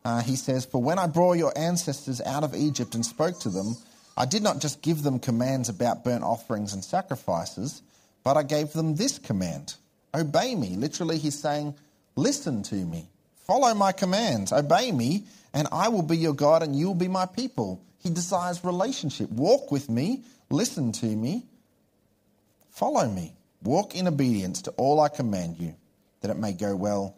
uh, 0.04 0.22
he 0.22 0.36
says, 0.36 0.64
For 0.64 0.80
when 0.80 1.00
I 1.00 1.08
brought 1.08 1.38
your 1.38 1.52
ancestors 1.58 2.20
out 2.20 2.44
of 2.44 2.54
Egypt 2.54 2.94
and 2.94 3.04
spoke 3.04 3.40
to 3.40 3.48
them, 3.48 3.76
I 4.16 4.26
did 4.26 4.44
not 4.44 4.60
just 4.60 4.80
give 4.80 5.02
them 5.02 5.18
commands 5.18 5.68
about 5.68 6.04
burnt 6.04 6.22
offerings 6.22 6.72
and 6.72 6.84
sacrifices, 6.84 7.82
but 8.22 8.36
I 8.36 8.44
gave 8.44 8.72
them 8.72 8.94
this 8.94 9.18
command 9.18 9.74
Obey 10.14 10.54
me. 10.54 10.76
Literally, 10.76 11.18
he's 11.18 11.38
saying, 11.38 11.74
Listen 12.14 12.62
to 12.62 12.76
me. 12.76 13.08
Follow 13.44 13.74
my 13.74 13.90
commands. 13.90 14.52
Obey 14.52 14.92
me, 14.92 15.24
and 15.52 15.66
I 15.72 15.88
will 15.88 16.02
be 16.02 16.16
your 16.16 16.32
God, 16.32 16.62
and 16.62 16.76
you 16.76 16.86
will 16.86 16.94
be 16.94 17.08
my 17.08 17.26
people. 17.26 17.82
He 17.98 18.08
desires 18.10 18.64
relationship. 18.64 19.28
Walk 19.30 19.72
with 19.72 19.90
me. 19.90 20.22
Listen 20.50 20.92
to 20.92 21.06
me. 21.06 21.44
Follow 22.70 23.08
me. 23.08 23.34
Walk 23.62 23.94
in 23.94 24.06
obedience 24.06 24.62
to 24.62 24.70
all 24.72 25.00
I 25.00 25.08
command 25.08 25.58
you, 25.58 25.74
that 26.20 26.30
it 26.30 26.36
may 26.36 26.52
go 26.52 26.76
well 26.76 27.16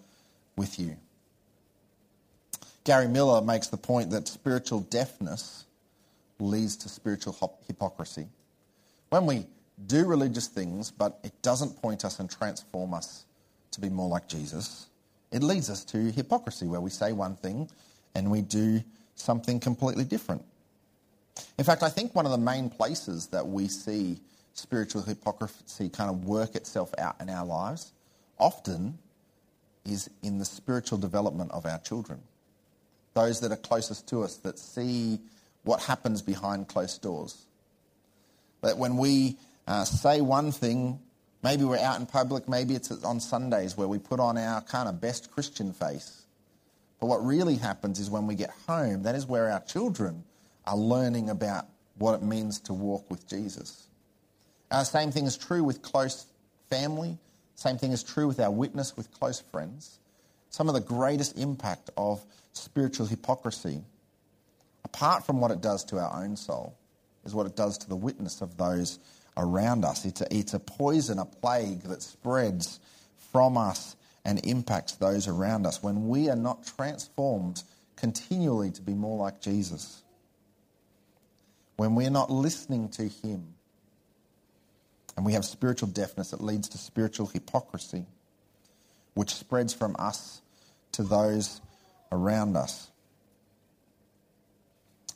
with 0.57 0.79
you. 0.79 0.97
Gary 2.85 3.09
Millar 3.09 3.43
makes 3.43 3.67
the 3.67 3.77
point 3.77 4.11
that 4.11 4.29
spiritual 4.29 4.81
deafness 4.81 5.67
leads 6.39 6.77
to 6.77 6.89
spiritual 6.89 7.59
hypocrisy. 7.67 8.29
When 9.11 9.27
we 9.27 9.47
do 9.87 10.07
religious 10.07 10.47
things, 10.47 10.91
but 10.91 11.19
it 11.23 11.33
doesn't 11.43 11.81
point 11.83 12.05
us 12.05 12.19
and 12.19 12.31
transform 12.31 12.95
us 12.95 13.25
to 13.73 13.81
be 13.81 13.89
more 13.89 14.09
like 14.09 14.29
Jesus, 14.29 14.87
it 15.31 15.43
leads 15.43 15.69
us 15.69 15.85
to 15.87 16.11
hypocrisy, 16.11 16.67
where 16.67 16.81
we 16.81 16.91
say 16.91 17.13
one 17.13 17.37
thing 17.37 17.69
and 18.15 18.31
we 18.31 18.41
do 18.41 18.83
something 19.15 19.61
completely 19.61 20.05
different. 20.05 20.43
In 21.59 21.65
fact, 21.65 21.83
I 21.83 21.89
think 21.89 22.15
one 22.15 22.25
of 22.25 22.33
the 22.33 22.39
main 22.39 22.71
places 22.71 23.27
that 23.29 23.47
we 23.47 23.69
see 23.69 24.19
spiritual 24.55 25.03
hypocrisy 25.03 25.89
kind 25.89 26.11
of 26.11 26.25
work 26.25 26.55
itself 26.55 26.93
out 26.99 27.21
in 27.21 27.31
our 27.31 27.47
lives 27.47 27.93
often 28.39 28.99
is 29.85 30.11
in 30.23 30.39
the 30.39 30.45
spiritual 30.45 30.99
development 30.99 31.51
of 31.53 31.65
our 31.67 31.79
children. 31.79 32.21
Those 33.15 33.41
that 33.41 33.53
are 33.53 33.57
closest 33.57 34.09
to 34.09 34.23
us 34.23 34.37
that 34.39 34.59
see 34.59 35.19
what 35.65 35.83
happens 35.83 36.23
behind 36.23 36.69
closed 36.69 37.03
doors. 37.03 37.47
That 38.63 38.77
when 38.79 38.97
we 38.97 39.37
uh, 39.67 39.85
say 39.85 40.21
one 40.21 40.53
thing, 40.53 40.99
maybe 41.43 41.65
we're 41.65 41.79
out 41.79 41.99
in 41.99 42.07
public, 42.07 42.49
maybe 42.49 42.75
it's 42.75 42.91
on 43.05 43.21
Sundays 43.21 43.77
where 43.77 43.89
we 43.89 43.99
put 43.99 44.21
on 44.21 44.37
our 44.39 44.61
kind 44.63 44.89
of 44.89 45.01
best 45.01 45.31
Christian 45.31 45.73
face. 45.73 46.23
But 47.01 47.07
what 47.07 47.25
really 47.25 47.57
happens 47.57 48.01
is 48.01 48.11
when 48.11 48.27
we 48.27 48.35
get 48.35 48.51
home, 48.67 49.05
that 49.05 49.15
is 49.15 49.27
where 49.27 49.51
our 49.51 49.61
children 49.61 50.25
are 50.69 50.77
learning 50.77 51.31
about 51.31 51.67
what 51.97 52.15
it 52.15 52.23
means 52.23 52.61
to 52.61 52.73
walk 52.73 53.11
with 53.11 53.27
Jesus. 53.27 53.89
Our 54.71 54.85
same 54.85 55.11
thing 55.11 55.27
is 55.27 55.37
true 55.37 55.65
with 55.65 55.83
close 55.83 56.27
family. 56.71 57.19
Same 57.57 57.79
thing 57.79 57.93
is 57.93 58.05
true 58.05 58.29
with 58.29 58.39
our 58.39 58.51
witness 58.51 58.97
with 58.97 59.11
close 59.11 59.41
friends. 59.41 59.99
Some 60.51 60.69
of 60.69 60.75
the 60.75 60.81
greatest 60.81 61.39
impact 61.39 61.91
of 61.97 62.25
spiritual 62.53 63.07
hypocrisy 63.07 63.83
apart 64.85 65.25
from 65.25 65.41
what 65.41 65.51
it 65.51 65.61
does 65.61 65.85
to 65.85 65.99
our 65.99 66.23
own 66.23 66.37
soul, 66.37 66.77
is 67.25 67.35
what 67.35 67.47
it 67.47 67.57
does 67.57 67.79
to 67.79 67.89
the 67.89 67.97
witness 67.97 68.41
of 68.41 68.57
those 68.57 68.99
around 69.37 69.85
us. 69.85 70.05
It's 70.05 70.21
a, 70.21 70.35
it's 70.35 70.55
a 70.55 70.59
poison, 70.59 71.19
a 71.19 71.25
plague 71.25 71.83
that 71.83 72.03
spreads 72.03 72.81
from 73.33 73.57
us 73.57 73.97
and 74.25 74.45
impacts 74.45 74.93
those 74.93 75.29
around 75.29 75.67
us 75.67 75.83
when 75.83 76.09
we 76.09 76.29
are 76.29 76.37
not 76.37 76.67
transformed 76.67 77.63
continually 77.97 78.71
to 78.71 78.83
be 78.83 78.95
more 78.95 79.19
like 79.19 79.41
Jesus. 79.41 80.03
When 81.79 81.95
we're 81.95 82.11
not 82.11 82.29
listening 82.29 82.89
to 82.91 83.05
Him 83.05 83.55
and 85.17 85.25
we 85.25 85.35
have 85.35 85.45
spiritual 85.45 85.89
deafness, 85.89 86.33
it 86.33 86.41
leads 86.41 86.69
to 86.71 86.79
spiritual 86.79 87.29
hypocrisy, 87.29 88.05
which 89.15 89.33
spreads 89.33 89.73
from 89.73 89.95
us 89.97 90.43
to 90.91 91.05
those 91.05 91.61
around 92.11 92.57
us. 92.57 92.91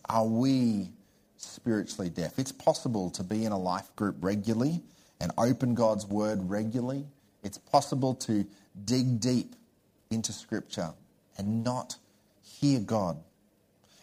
Are 0.09 0.25
we 0.25 0.91
spiritually 1.37 2.11
deaf? 2.11 2.39
It's 2.39 2.53
possible 2.53 3.11
to 3.11 3.25
be 3.25 3.45
in 3.45 3.51
a 3.51 3.59
life 3.59 3.95
group 3.97 4.15
regularly 4.21 4.83
and 5.21 5.33
open 5.39 5.75
God's 5.75 6.07
word 6.07 6.49
regularly. 6.49 7.07
It's 7.43 7.59
possible 7.59 8.15
to 8.15 8.47
dig 8.85 9.19
deep 9.19 9.57
into 10.13 10.33
Scripture 10.33 10.93
and 11.37 11.65
not 11.65 11.97
hear 12.41 12.79
God. 12.79 13.19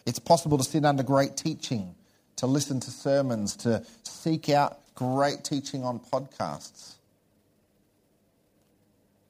It's 0.04 0.18
possible 0.18 0.58
to 0.58 0.64
sit 0.64 0.84
under 0.84 1.02
great 1.02 1.38
teaching, 1.38 1.94
to 2.40 2.46
listen 2.46 2.80
to 2.80 2.90
sermons, 2.90 3.54
to 3.54 3.84
seek 4.02 4.48
out 4.48 4.78
great 4.94 5.44
teaching 5.44 5.84
on 5.84 6.00
podcasts, 6.00 6.94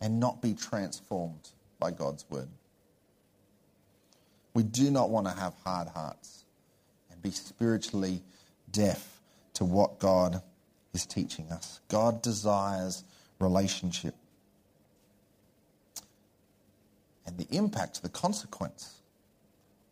and 0.00 0.20
not 0.20 0.40
be 0.40 0.54
transformed 0.54 1.48
by 1.80 1.90
God's 1.90 2.24
word. 2.30 2.46
We 4.54 4.62
do 4.62 4.92
not 4.92 5.10
want 5.10 5.26
to 5.26 5.32
have 5.32 5.54
hard 5.64 5.88
hearts 5.88 6.44
and 7.10 7.20
be 7.20 7.32
spiritually 7.32 8.22
deaf 8.70 9.20
to 9.54 9.64
what 9.64 9.98
God 9.98 10.40
is 10.94 11.04
teaching 11.04 11.50
us. 11.50 11.80
God 11.88 12.22
desires 12.22 13.02
relationship. 13.40 14.14
And 17.26 17.36
the 17.36 17.48
impact, 17.56 18.04
the 18.04 18.08
consequence 18.08 19.00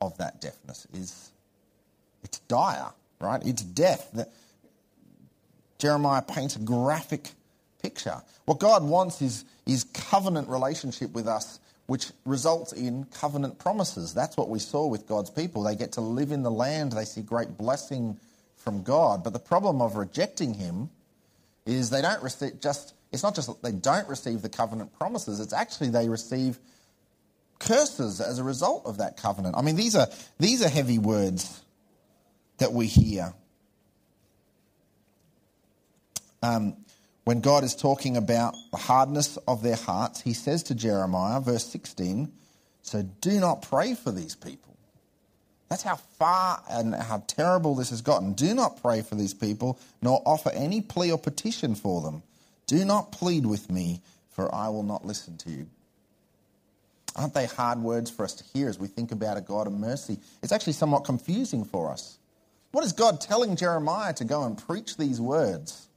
of 0.01 0.17
that 0.19 0.41
deafness 0.41 0.87
is 0.95 1.33
it's 2.23 2.39
dire, 2.41 2.93
right? 3.21 3.45
It's 3.45 3.63
death. 3.63 4.11
That 4.15 4.31
Jeremiah 5.79 6.23
paints 6.23 6.57
a 6.57 6.61
graphic 6.61 7.31
picture. 7.83 8.23
What 8.45 8.59
God 8.59 8.83
wants 8.83 9.23
is, 9.23 9.45
is 9.67 9.85
covenant 9.85 10.49
relationship 10.49 11.13
with 11.13 11.27
us 11.27 11.61
which 11.87 12.13
results 12.27 12.73
in 12.75 13.05
covenant 13.05 13.59
promises. 13.59 14.13
That's 14.13 14.37
what 14.37 14.51
we 14.51 14.59
saw 14.59 14.87
with 14.87 15.09
God's 15.09 15.31
people. 15.31 15.63
They 15.63 15.75
get 15.75 15.93
to 15.93 16.03
live 16.03 16.33
in 16.33 16.43
the 16.43 16.51
land, 16.51 16.93
they 16.93 17.07
see 17.07 17.23
great 17.23 17.57
blessing 17.57 18.19
from 18.57 18.83
God. 18.83 19.25
But 19.25 19.33
the 19.33 19.39
problem 19.39 19.81
of 19.81 19.97
rejecting 19.97 20.53
Him 20.53 20.91
is 21.65 21.89
they 21.89 22.03
don't 22.03 22.23
receive 22.23 22.61
just, 22.61 22.93
it's 23.11 23.23
not 23.23 23.35
just 23.35 23.63
they 23.63 23.73
don't 23.73 24.07
receive 24.07 24.43
the 24.43 24.51
covenant 24.51 24.99
promises, 24.99 25.41
it's 25.41 25.55
actually 25.55 25.89
they 25.89 26.11
receive 26.11 26.59
curses 27.59 28.21
as 28.21 28.39
a 28.39 28.45
result 28.45 28.85
of 28.85 28.99
that 28.99 29.17
covenant. 29.17 29.57
I 29.57 29.63
mean, 29.63 29.77
these 29.77 29.97
are, 29.97 30.09
these 30.39 30.63
are 30.63 30.69
heavy 30.69 30.99
words 30.99 31.63
that 32.59 32.73
we 32.73 32.87
hear. 32.87 33.33
Um, 36.43 36.77
when 37.25 37.41
God 37.41 37.65
is 37.65 37.75
talking 37.75 38.17
about 38.17 38.55
the 38.71 38.77
hardness 38.77 39.37
of 39.49 39.63
their 39.63 39.77
hearts, 39.77 40.21
he 40.21 40.33
says 40.33 40.63
to 40.65 40.75
Jeremiah, 40.75 41.41
verse 41.41 41.67
16, 41.67 42.33
So 42.83 43.03
do 43.21 43.41
not 43.41 43.63
pray 43.63 43.95
for 43.95 44.11
these 44.13 44.35
people. 44.35 44.77
That's 45.69 45.83
how 45.83 45.97
far 45.97 46.63
and 46.71 46.95
how 46.95 47.23
terrible 47.27 47.75
this 47.75 47.91
has 47.91 48.01
gotten. 48.01 48.33
Do 48.33 48.55
not 48.55 48.81
pray 48.81 49.03
for 49.03 49.15
these 49.15 49.35
people, 49.35 49.79
nor 50.01 50.23
offer 50.25 50.51
any 50.55 50.81
plea 50.81 51.13
or 51.13 51.19
petition 51.19 51.75
for 51.75 52.01
them. 52.01 52.23
Do 52.67 52.85
not 52.85 53.13
plead 53.13 53.45
with 53.45 53.71
me, 53.71 54.01
for 54.31 54.55
I 54.55 54.69
will 54.69 54.83
not 54.83 55.05
listen 55.05 55.37
to 55.39 55.51
you. 55.51 55.67
Aren't 57.17 57.35
they 57.35 57.47
hard 57.47 57.81
words 57.81 58.11
for 58.11 58.25
us 58.25 58.35
to 58.35 58.45
hear 58.55 58.69
as 58.69 58.79
we 58.79 58.87
think 58.87 59.13
about 59.13 59.37
a 59.37 59.41
God 59.41 59.67
of 59.67 59.73
mercy? 59.73 60.19
It's 60.43 60.53
actually 60.53 60.75
somewhat 60.75 61.05
confusing 61.05 61.65
for 61.65 61.91
us. 61.91 62.18
What 62.73 62.85
is 62.85 62.93
God 62.93 63.21
telling 63.21 63.57
Jeremiah 63.57 64.13
to 64.15 64.25
go 64.25 64.45
and 64.45 64.57
preach 64.57 64.97
these 64.97 65.21
words? 65.21 65.89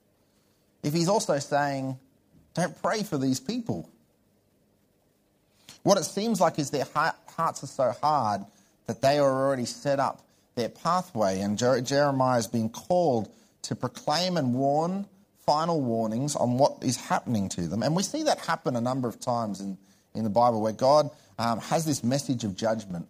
if 0.84 0.93
he's 0.93 1.10
also 1.10 1.39
saying, 1.39 1.97
don't 2.53 2.79
pray 2.81 3.03
for 3.03 3.17
these 3.17 3.39
people? 3.39 3.89
What 5.84 5.97
it 5.97 6.03
seems 6.03 6.39
like 6.39 6.60
is 6.60 6.69
their 6.69 6.86
hearts 6.93 7.63
are 7.63 7.67
so 7.67 7.93
hard 8.01 8.45
that 8.88 9.01
they 9.01 9.19
are 9.19 9.29
already 9.29 9.65
set 9.65 9.99
up 9.99 10.21
their 10.55 10.69
pathway, 10.69 11.39
and 11.39 11.57
Jeremiah 11.57 12.38
is 12.38 12.47
being 12.47 12.69
called 12.69 13.29
to 13.63 13.75
proclaim 13.75 14.38
and 14.38 14.53
warn 14.53 15.05
final 15.45 15.81
warnings 15.81 16.36
on 16.36 16.57
what 16.57 16.77
is 16.84 16.97
happening 16.97 17.49
to 17.49 17.67
them. 17.67 17.84
And 17.84 17.95
we 17.95 18.03
see 18.03 18.23
that 18.23 18.39
happen 18.39 18.75
a 18.75 18.81
number 18.81 19.07
of 19.07 19.19
times 19.19 19.60
in, 19.62 19.77
in 20.13 20.23
the 20.23 20.29
Bible 20.29 20.62
where 20.62 20.73
God 20.73 21.10
um, 21.39 21.60
has 21.60 21.86
this 21.86 22.03
message 22.03 22.43
of 22.43 22.55
judgment, 22.55 23.07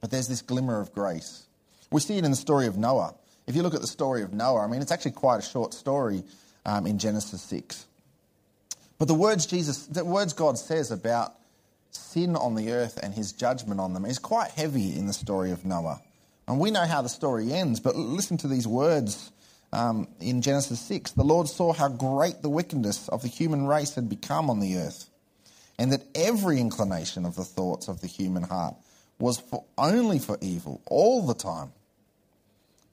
but 0.00 0.10
there's 0.10 0.28
this 0.28 0.42
glimmer 0.42 0.80
of 0.80 0.92
grace. 0.92 1.46
We 1.92 2.00
see 2.00 2.16
it 2.16 2.24
in 2.24 2.30
the 2.30 2.36
story 2.36 2.66
of 2.66 2.76
Noah. 2.76 3.14
If 3.46 3.54
you 3.54 3.62
look 3.62 3.74
at 3.74 3.80
the 3.80 3.86
story 3.86 4.22
of 4.22 4.32
Noah, 4.32 4.64
I 4.64 4.66
mean, 4.66 4.80
it's 4.80 4.92
actually 4.92 5.12
quite 5.12 5.38
a 5.38 5.42
short 5.42 5.74
story, 5.74 6.22
um, 6.64 6.86
in 6.86 6.98
Genesis 6.98 7.42
6. 7.42 7.86
But 8.98 9.08
the 9.08 9.14
words 9.14 9.46
Jesus, 9.46 9.86
the 9.86 10.04
words 10.04 10.32
God 10.32 10.58
says 10.58 10.90
about 10.90 11.34
sin 11.90 12.36
on 12.36 12.54
the 12.54 12.72
earth 12.72 12.98
and 13.02 13.12
his 13.12 13.32
judgment 13.32 13.80
on 13.80 13.94
them 13.94 14.04
is 14.04 14.18
quite 14.18 14.50
heavy 14.52 14.96
in 14.96 15.06
the 15.06 15.12
story 15.12 15.50
of 15.50 15.64
Noah. 15.64 16.00
And 16.48 16.58
we 16.58 16.70
know 16.70 16.86
how 16.86 17.02
the 17.02 17.08
story 17.08 17.52
ends, 17.52 17.80
but 17.80 17.94
listen 17.96 18.36
to 18.38 18.48
these 18.48 18.66
words 18.66 19.30
um, 19.72 20.08
in 20.20 20.42
Genesis 20.42 20.80
6. 20.80 21.12
The 21.12 21.24
Lord 21.24 21.48
saw 21.48 21.72
how 21.72 21.88
great 21.88 22.42
the 22.42 22.48
wickedness 22.48 23.08
of 23.08 23.22
the 23.22 23.28
human 23.28 23.66
race 23.66 23.94
had 23.94 24.08
become 24.08 24.50
on 24.50 24.60
the 24.60 24.76
earth, 24.76 25.10
and 25.78 25.92
that 25.92 26.02
every 26.14 26.58
inclination 26.58 27.24
of 27.24 27.36
the 27.36 27.44
thoughts 27.44 27.88
of 27.88 28.00
the 28.00 28.06
human 28.06 28.44
heart 28.44 28.76
was 29.18 29.38
for, 29.38 29.64
only 29.78 30.18
for 30.18 30.38
evil 30.40 30.80
all 30.86 31.26
the 31.26 31.34
time. 31.34 31.72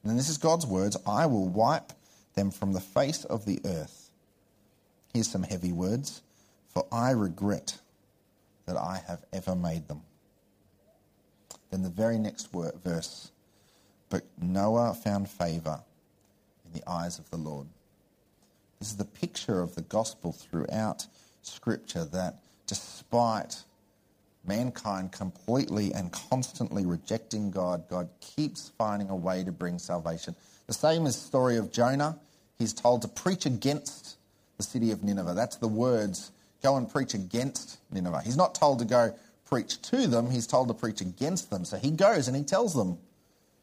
And 0.04 0.18
this 0.18 0.28
is 0.28 0.38
God's 0.38 0.66
words 0.66 0.96
I 1.06 1.26
will 1.26 1.48
wipe 1.48 1.92
them 2.34 2.50
from 2.50 2.72
the 2.72 2.80
face 2.80 3.24
of 3.24 3.44
the 3.44 3.60
earth. 3.64 4.10
Here's 5.12 5.28
some 5.28 5.42
heavy 5.42 5.72
words. 5.72 6.22
For 6.68 6.86
I 6.92 7.10
regret 7.10 7.78
that 8.66 8.76
I 8.76 9.02
have 9.06 9.24
ever 9.32 9.56
made 9.56 9.88
them. 9.88 10.02
Then 11.70 11.82
the 11.82 11.90
very 11.90 12.18
next 12.18 12.52
word, 12.52 12.74
verse, 12.82 13.30
but 14.08 14.22
Noah 14.40 14.94
found 14.94 15.28
favor 15.28 15.80
in 16.64 16.72
the 16.72 16.88
eyes 16.88 17.18
of 17.18 17.28
the 17.30 17.36
Lord. 17.36 17.66
This 18.78 18.90
is 18.90 18.96
the 18.96 19.04
picture 19.04 19.60
of 19.60 19.74
the 19.74 19.82
gospel 19.82 20.32
throughout 20.32 21.06
Scripture 21.42 22.04
that 22.06 22.40
despite 22.66 23.64
mankind 24.44 25.12
completely 25.12 25.92
and 25.92 26.12
constantly 26.12 26.86
rejecting 26.86 27.50
God, 27.50 27.88
God 27.88 28.08
keeps 28.20 28.72
finding 28.78 29.10
a 29.10 29.16
way 29.16 29.44
to 29.44 29.52
bring 29.52 29.78
salvation. 29.78 30.34
The 30.66 30.72
same 30.72 31.06
is 31.06 31.14
the 31.14 31.22
story 31.22 31.56
of 31.56 31.72
Jonah. 31.72 32.18
He's 32.58 32.72
told 32.72 33.02
to 33.02 33.08
preach 33.08 33.46
against 33.46 34.16
the 34.56 34.62
city 34.62 34.90
of 34.90 35.02
Nineveh. 35.02 35.34
That's 35.34 35.56
the 35.56 35.68
words 35.68 36.30
go 36.62 36.76
and 36.76 36.88
preach 36.88 37.14
against 37.14 37.78
Nineveh. 37.90 38.22
He's 38.24 38.36
not 38.36 38.54
told 38.54 38.78
to 38.80 38.84
go 38.84 39.14
preach 39.46 39.82
to 39.82 40.06
them, 40.06 40.30
he's 40.30 40.46
told 40.46 40.68
to 40.68 40.74
preach 40.74 41.00
against 41.00 41.50
them. 41.50 41.64
So 41.64 41.76
he 41.76 41.90
goes 41.90 42.28
and 42.28 42.36
he 42.36 42.44
tells 42.44 42.74
them, 42.74 42.98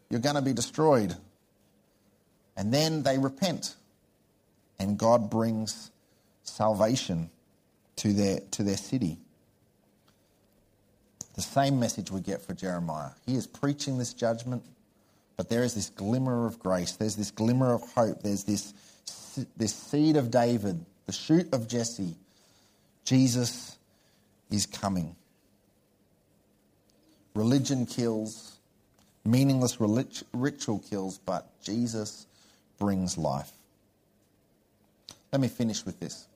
You're 0.09 0.19
going 0.19 0.35
to 0.35 0.41
be 0.41 0.53
destroyed. 0.53 1.15
And 2.57 2.73
then 2.73 3.03
they 3.03 3.17
repent. 3.17 3.75
And 4.79 4.97
God 4.97 5.29
brings 5.29 5.91
salvation 6.43 7.29
to 7.97 8.13
their, 8.13 8.39
to 8.51 8.63
their 8.63 8.77
city. 8.77 9.17
The 11.37 11.43
same 11.43 11.79
message 11.79 12.11
we 12.11 12.19
get 12.19 12.41
for 12.41 12.53
Jeremiah. 12.53 13.11
He 13.27 13.35
is 13.35 13.45
preaching 13.45 13.99
this 13.99 14.11
judgment, 14.13 14.63
but 15.37 15.49
there 15.49 15.63
is 15.63 15.75
this 15.75 15.91
glimmer 15.91 16.47
of 16.47 16.57
grace. 16.57 16.93
There's 16.93 17.15
this 17.15 17.29
glimmer 17.29 17.73
of 17.73 17.83
hope. 17.93 18.23
There's 18.23 18.43
this, 18.43 18.73
this 19.55 19.73
seed 19.73 20.17
of 20.17 20.31
David, 20.31 20.83
the 21.05 21.11
shoot 21.11 21.53
of 21.53 21.67
Jesse. 21.67 22.15
Jesus 23.05 23.77
is 24.49 24.65
coming. 24.65 25.15
Religion 27.35 27.85
kills, 27.85 28.57
meaningless 29.23 29.77
ritual 29.79 30.79
kills, 30.89 31.19
but 31.19 31.47
Jesus 31.61 32.25
brings 32.79 33.15
life. 33.15 33.51
Let 35.31 35.39
me 35.39 35.49
finish 35.49 35.85
with 35.85 35.99
this. 35.99 36.27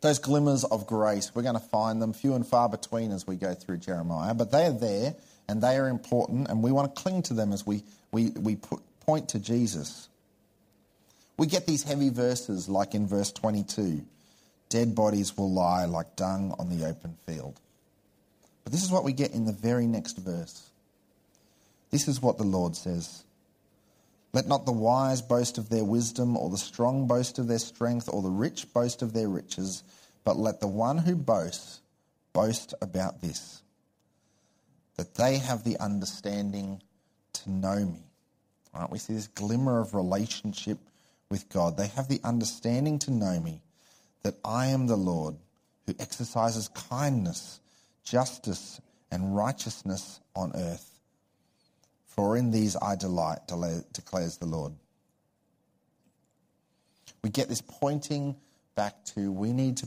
Those 0.00 0.18
glimmers 0.18 0.64
of 0.64 0.86
grace, 0.86 1.32
we're 1.34 1.42
going 1.42 1.54
to 1.54 1.60
find 1.60 2.00
them 2.00 2.12
few 2.12 2.34
and 2.34 2.46
far 2.46 2.68
between 2.68 3.12
as 3.12 3.26
we 3.26 3.36
go 3.36 3.54
through 3.54 3.78
Jeremiah, 3.78 4.34
but 4.34 4.50
they 4.50 4.66
are 4.66 4.72
there 4.72 5.14
and 5.46 5.62
they 5.62 5.76
are 5.76 5.88
important, 5.88 6.48
and 6.48 6.62
we 6.62 6.72
want 6.72 6.94
to 6.94 7.02
cling 7.02 7.22
to 7.22 7.34
them 7.34 7.52
as 7.52 7.66
we, 7.66 7.82
we, 8.12 8.30
we 8.30 8.56
put, 8.56 8.80
point 9.00 9.30
to 9.30 9.38
Jesus. 9.38 10.08
We 11.36 11.46
get 11.46 11.66
these 11.66 11.82
heavy 11.82 12.10
verses 12.10 12.68
like 12.68 12.94
in 12.94 13.06
verse 13.06 13.32
22 13.32 14.02
dead 14.70 14.94
bodies 14.94 15.36
will 15.36 15.52
lie 15.52 15.84
like 15.84 16.16
dung 16.16 16.54
on 16.58 16.70
the 16.70 16.86
open 16.86 17.16
field. 17.26 17.60
But 18.64 18.72
this 18.72 18.84
is 18.84 18.90
what 18.90 19.04
we 19.04 19.12
get 19.12 19.32
in 19.32 19.44
the 19.44 19.52
very 19.52 19.86
next 19.86 20.16
verse. 20.16 20.70
This 21.90 22.06
is 22.08 22.22
what 22.22 22.38
the 22.38 22.44
Lord 22.44 22.76
says 22.76 23.24
Let 24.32 24.46
not 24.46 24.66
the 24.66 24.72
wise 24.72 25.22
boast 25.22 25.58
of 25.58 25.68
their 25.68 25.84
wisdom, 25.84 26.36
or 26.36 26.50
the 26.50 26.58
strong 26.58 27.06
boast 27.06 27.38
of 27.38 27.48
their 27.48 27.58
strength, 27.58 28.08
or 28.12 28.22
the 28.22 28.28
rich 28.28 28.72
boast 28.72 29.02
of 29.02 29.12
their 29.12 29.28
riches, 29.28 29.82
but 30.24 30.36
let 30.36 30.60
the 30.60 30.68
one 30.68 30.98
who 30.98 31.16
boasts 31.16 31.80
boast 32.32 32.74
about 32.80 33.20
this 33.20 33.62
that 34.96 35.14
they 35.14 35.38
have 35.38 35.64
the 35.64 35.78
understanding 35.78 36.82
to 37.32 37.50
know 37.50 37.86
me. 37.86 38.02
Right? 38.74 38.90
We 38.90 38.98
see 38.98 39.14
this 39.14 39.28
glimmer 39.28 39.80
of 39.80 39.94
relationship 39.94 40.78
with 41.30 41.48
God. 41.48 41.78
They 41.78 41.86
have 41.86 42.08
the 42.08 42.20
understanding 42.22 42.98
to 43.00 43.10
know 43.10 43.40
me, 43.40 43.62
that 44.22 44.34
I 44.44 44.66
am 44.66 44.86
the 44.86 44.96
Lord 44.96 45.36
who 45.86 45.94
exercises 45.98 46.68
kindness 46.68 47.60
justice, 48.10 48.80
and 49.10 49.36
righteousness 49.36 50.20
on 50.34 50.52
earth. 50.54 50.99
For 52.10 52.36
in 52.36 52.50
these 52.50 52.76
I 52.76 52.96
delight, 52.96 53.38
declares 53.92 54.36
the 54.36 54.46
Lord. 54.46 54.72
We 57.22 57.30
get 57.30 57.48
this 57.48 57.62
pointing 57.62 58.36
back 58.74 59.04
to 59.04 59.30
we 59.30 59.52
need 59.52 59.76
to 59.78 59.86